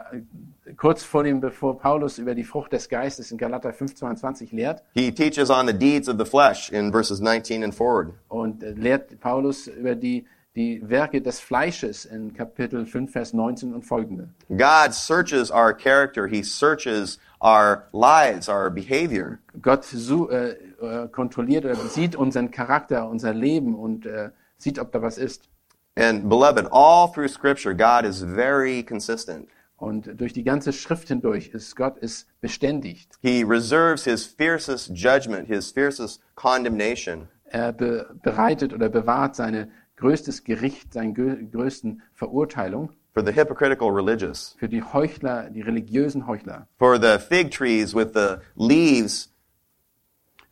[0.77, 5.11] kurz vor dem, bevor Paulus über die Frucht des Geistes in Galater 5,22 lehrt he
[5.11, 8.13] teaches on the deeds of the flesh in verses 19 and forward.
[8.29, 10.25] und äh, lehrt Paulus über die,
[10.55, 14.29] die Werke des Fleisches in Kapitel 5, Vers 19 und folgende.
[14.49, 16.27] God searches our character.
[16.27, 19.39] He searches our lives, our behavior.
[19.61, 24.91] Gott su äh, äh, kontrolliert oder sieht unseren Charakter, unser Leben und äh, sieht, ob
[24.91, 25.49] da was ist.
[25.95, 29.47] And beloved, all through scripture, God is very consistent.
[29.77, 33.09] Und durch die ganze Schrift hindurch ist Gott ist beständig.
[33.21, 40.43] He reserves his fiercest judgment, his fiercest condemnation Er be bereitet oder bewahrt seine größtes
[40.43, 46.67] Gericht, seine grö größten Verurteilung for the hypocritical religious, für die Heuchler, die religiösen Heuchler,
[46.79, 49.32] for the fig trees with the leaves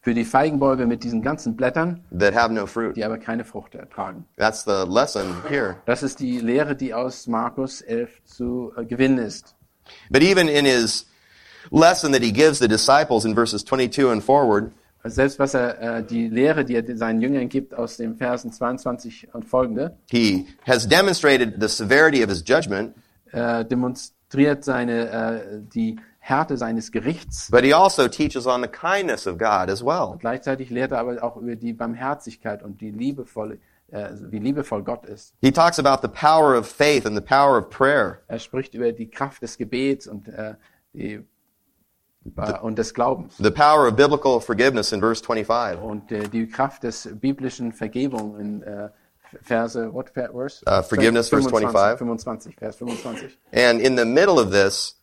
[0.01, 2.95] für die Feigenbäume mit diesen ganzen Blättern, that have no fruit.
[2.95, 4.25] die aber keine Frucht ertragen.
[4.37, 5.77] That's the lesson here.
[5.85, 9.55] Das ist die Lehre, die aus Markus 11 zu äh, gewinnen ist.
[10.09, 11.07] But even in his
[11.69, 14.71] lesson that he gives the disciples in verses 22 and forward,
[15.03, 19.29] Selbst was er, äh, die Lehre, die er seinen Jüngern gibt aus den Versen 22
[19.33, 22.93] und folgende, he has demonstrated the severity of his judgment,
[23.31, 27.49] äh, demonstriert seine, äh, die Härte seines Gerichts.
[27.49, 30.17] but he also teaches on the kindness of God as well.
[30.19, 33.57] Gleichzeitig lehrt er aber auch über die Barmherzigkeit und die liebevolle,
[33.89, 35.33] äh, wie liebevoll Gott ist.
[35.41, 38.19] He talks about the power of faith and the power of prayer.
[38.27, 40.53] Er spricht über die Kraft des Gebets und, äh,
[40.93, 41.25] die,
[42.37, 45.81] äh, und des Glaubens The power of biblical forgiveness in verse 25.
[45.81, 48.89] und äh, die Kraft des biblischen Vergebung in äh,
[49.43, 50.61] Verse, what ver- verse?
[50.67, 51.97] Uh, forgiveness, verse 25.
[51.99, 53.37] 25, Vers 25.
[53.53, 54.95] And in the middle of this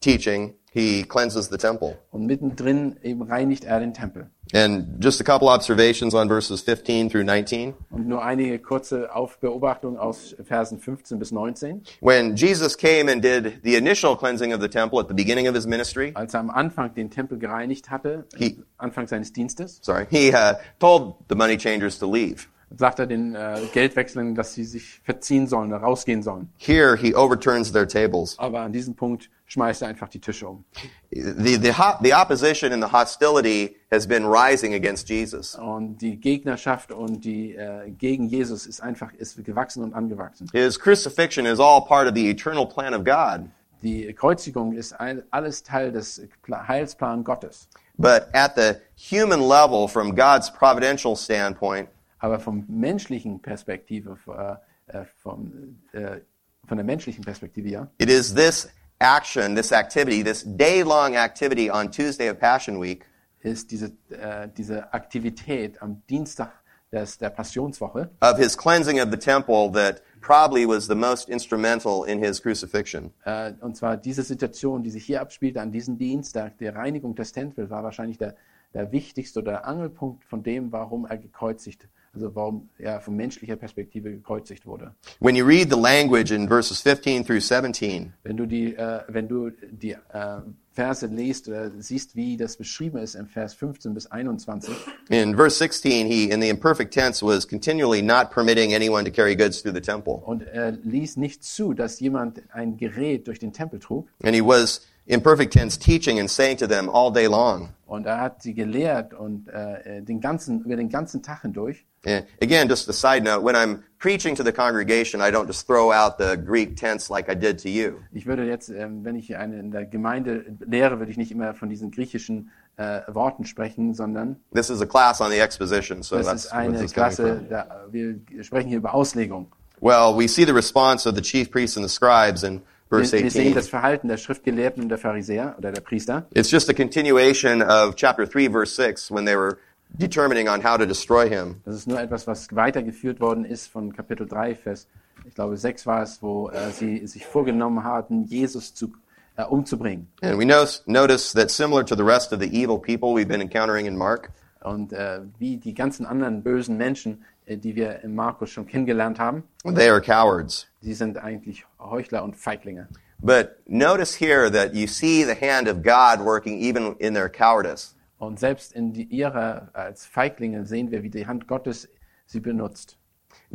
[0.00, 1.96] teaching, he cleanses the temple.
[2.10, 4.30] Und mittendrin eben reinigt er den Tempel.
[4.54, 7.74] And just a couple observations on verses 15 through 19.
[7.90, 11.82] Und nur einige kurze Aufbeobachtungen aus Versen 15 bis 19.
[12.00, 15.54] When Jesus came and did the initial cleansing of the temple at the beginning of
[15.56, 20.06] his ministry, Als er am Anfang den Tempel gereinigt hatte, He- Anfang seines Dienstes, sorry,
[20.10, 22.46] he uh, told the money changers to leave.
[22.76, 26.50] Sagt er den äh, Geldwechseln, dass sie sich verziehen sollen, rausgehen sollen.
[26.58, 28.38] Here, he overturns their tables.
[28.38, 30.64] Aber an diesem Punkt schmeißt er einfach die Tische um.
[31.10, 35.54] The, the, the opposition and the hostility has been rising against Jesus.
[35.54, 40.48] Und die Gegnerschaft und die äh, gegen Jesus ist einfach ist gewachsen und angewachsen.
[40.52, 43.48] His crucifixion is all part of the eternal plan of God.
[43.82, 47.68] Die Kreuzigung ist ein, alles Teil des Pla- Heilsplans Gottes.
[47.98, 51.88] But at the human level, from God's providential standpoint,
[52.18, 56.20] Aber vom menschlichen Perspektive, äh, äh, vom, äh,
[56.66, 61.90] von der menschlichen Perspektive, ja, it is this action, this activity, this day-long activity on
[61.90, 63.04] Tuesday of Passion Week
[63.40, 66.52] ist diese, äh, diese Aktivität am Dienstag
[66.90, 72.04] des, der Passionswoche, of his cleansing of the temple that probably was the most instrumental
[72.06, 73.12] in his crucifixion.
[73.24, 77.32] äh, und zwar diese Situation, die sich hier abspielte an diesem Dienstag, der Reinigung des
[77.32, 78.34] Tempels, war wahrscheinlich der,
[78.74, 84.10] der wichtigste oder Angelpunkt von dem, warum er gekreuzigt also warum er von menschlicher Perspektive
[84.10, 84.94] gekreuzigt wurde.
[85.20, 89.28] When you read the language in verses 15 through 17, Wenn du die, äh, wenn
[89.28, 90.40] du die äh,
[90.72, 94.74] Verse liest oder siehst, wie das beschrieben ist im Vers 15 bis 21,
[95.08, 99.34] in verse 16, he, in the imperfect tense, was continually not permitting anyone to carry
[99.34, 100.14] goods through the temple.
[100.24, 104.42] und er ließ nicht zu, dass jemand ein Gerät durch den Tempel trug, And he
[104.42, 107.70] was, in perfect tense, teaching and saying to them all day long.
[107.86, 111.84] und er hat sie gelehrt und äh, den ganzen, über den ganzen Tag hindurch.
[112.04, 115.66] And again, just a side note, when I'm preaching to the congregation, I don't just
[115.66, 118.00] throw out the Greek tense like I did to you.
[118.12, 121.54] Ich würde jetzt, ähm, wenn ich eine in der Gemeinde lehre, würde ich nicht immer
[121.54, 126.16] von diesen griechischen äh, Worten sprechen, sondern This is a class on the exposition, so
[126.16, 129.52] das that's ist eine this Klasse, da, wir sprechen hier über Auslegung.
[129.80, 132.42] Well, we see the response of the chief priests and the scribes
[132.90, 133.54] in Wir, verse wir sehen 18.
[133.54, 136.26] das Verhalten der Schriftgelehrten und der Pharisäer oder der Priester.
[136.34, 139.58] It's just a continuation of chapter 3, verse 6, when they were
[139.98, 141.56] determining on how to destroy him.
[141.64, 144.86] Das ist nur etwas, was weitergeführt worden ist von Kapitel 3, Vers,
[145.26, 148.92] ich glaube 6 war es, wo äh, sie sich vorgenommen hatten, Jesus zu,
[149.36, 150.08] äh, umzubringen.
[150.22, 153.40] And we notice, notice that similar to the rest of the evil people we've been
[153.40, 154.30] encountering in Mark,
[154.62, 159.44] Und äh, wie die ganzen anderen bösen Menschen, die wir in Markus schon kennengelernt haben,
[159.74, 160.66] they are cowards.
[160.82, 162.88] die sind eigentlich Heuchler und Feiglinge.
[163.20, 167.94] But notice here that you see the hand of God working even in their cowardice.
[168.18, 171.88] Und selbst in die, ihrer als Feiglinge sehen wir, wie die Hand Gottes
[172.26, 172.98] sie benutzt.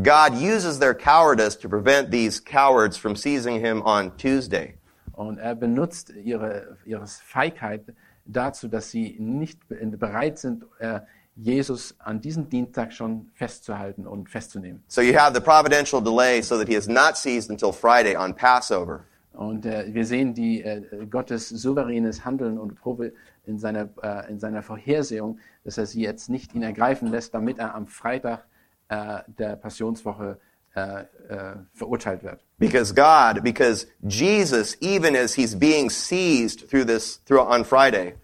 [0.01, 4.75] God uses their cowardice to prevent these cowards from seizing him on Tuesday.
[5.13, 7.83] Und er benutzt ihre, ihre Feigheit
[8.25, 11.01] dazu, dass sie nicht be- bereit sind, äh,
[11.35, 14.83] Jesus an diesem Dienstag schon festzuhalten und festzunehmen.
[14.87, 18.35] So you have the providential delay so that he is not seized until Friday on
[18.35, 19.05] Passover.
[19.33, 23.13] Und äh, wir sehen die äh, Gottes souveränes Handeln und Probe
[23.45, 27.57] in seiner, äh, in seiner Vorhersehung, dass er sie jetzt nicht ihn ergreifen lässt, damit
[27.57, 28.45] er am Freitag
[28.89, 30.37] äh, der Passionswoche
[30.75, 32.43] äh, äh, verurteilt wird.
[32.59, 38.15] Because God, because Jesus, even as he's being seized through this, through on Friday,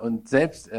[0.00, 0.70] und selbst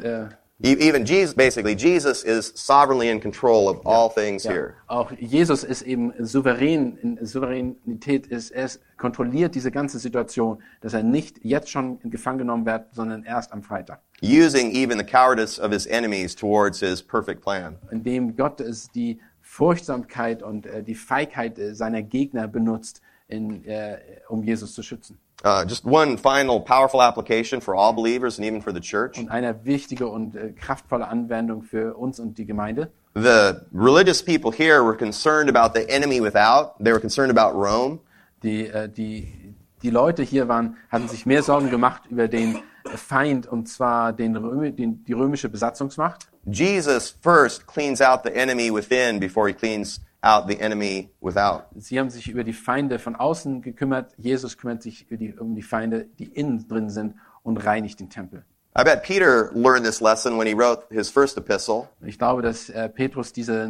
[0.00, 0.24] äh,
[0.62, 4.74] e- even Jesus, basically, Jesus is sovereignly in control of all things Ja, here.
[4.86, 10.94] auch Jesus ist eben souverän, in Souveränität ist, er ist- kontrolliert diese ganze Situation, dass
[10.94, 14.00] er nicht jetzt schon gefangen genommen wird, sondern erst am Freitag.
[14.22, 17.76] Using even the cowardice of his enemies towards his perfect plan.
[17.90, 24.42] Indem Gott es die Furchtsamkeit und äh, die Feigheit seiner Gegner benutzt, in, äh, um
[24.42, 25.18] Jesus zu schützen.
[25.44, 29.18] Uh, just one final powerful application for all believers and even for the church.
[29.18, 32.92] Und eine wichtige und äh, kraftvolle Anwendung für uns und die Gemeinde.
[33.14, 36.74] The religious people here were concerned about the enemy without.
[36.78, 37.98] They were concerned about Rome.
[38.42, 43.46] Die, äh, die, die Leute hier waren, hatten sich mehr Sorgen gemacht über den Feind,
[43.46, 46.28] und zwar den Römi, den, die römische Besatzungsmacht.
[46.46, 51.64] Jesus first cleans out the enemy within before he cleans out the enemy without.
[51.76, 54.12] Sie haben sich über die Feinde von außen gekümmert.
[54.16, 58.44] Jesus kümmert sich die, um die Feinde, die innen drin sind und reinigt den Tempel.
[58.74, 61.88] I bet Peter learned this lesson when he wrote his first epistle.
[62.00, 63.64] Ich glaube, dass äh, Petrus diese,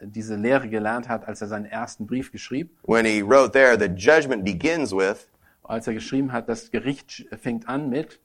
[0.00, 2.70] äh, diese Lehre gelernt hat, als er seinen ersten Brief geschrieb.
[2.84, 5.28] When he wrote there that judgment begins with
[5.62, 8.18] Als er geschrieben hat, das Gericht fängt an mit,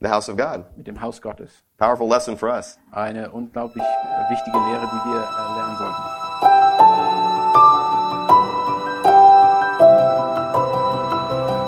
[0.00, 0.64] the house of God.
[0.76, 1.52] mit dem Haus Gottes.
[1.76, 2.78] Powerful lesson for us.
[2.90, 6.21] Eine unglaublich äh, wichtige Lehre, die wir äh, lernen sollten.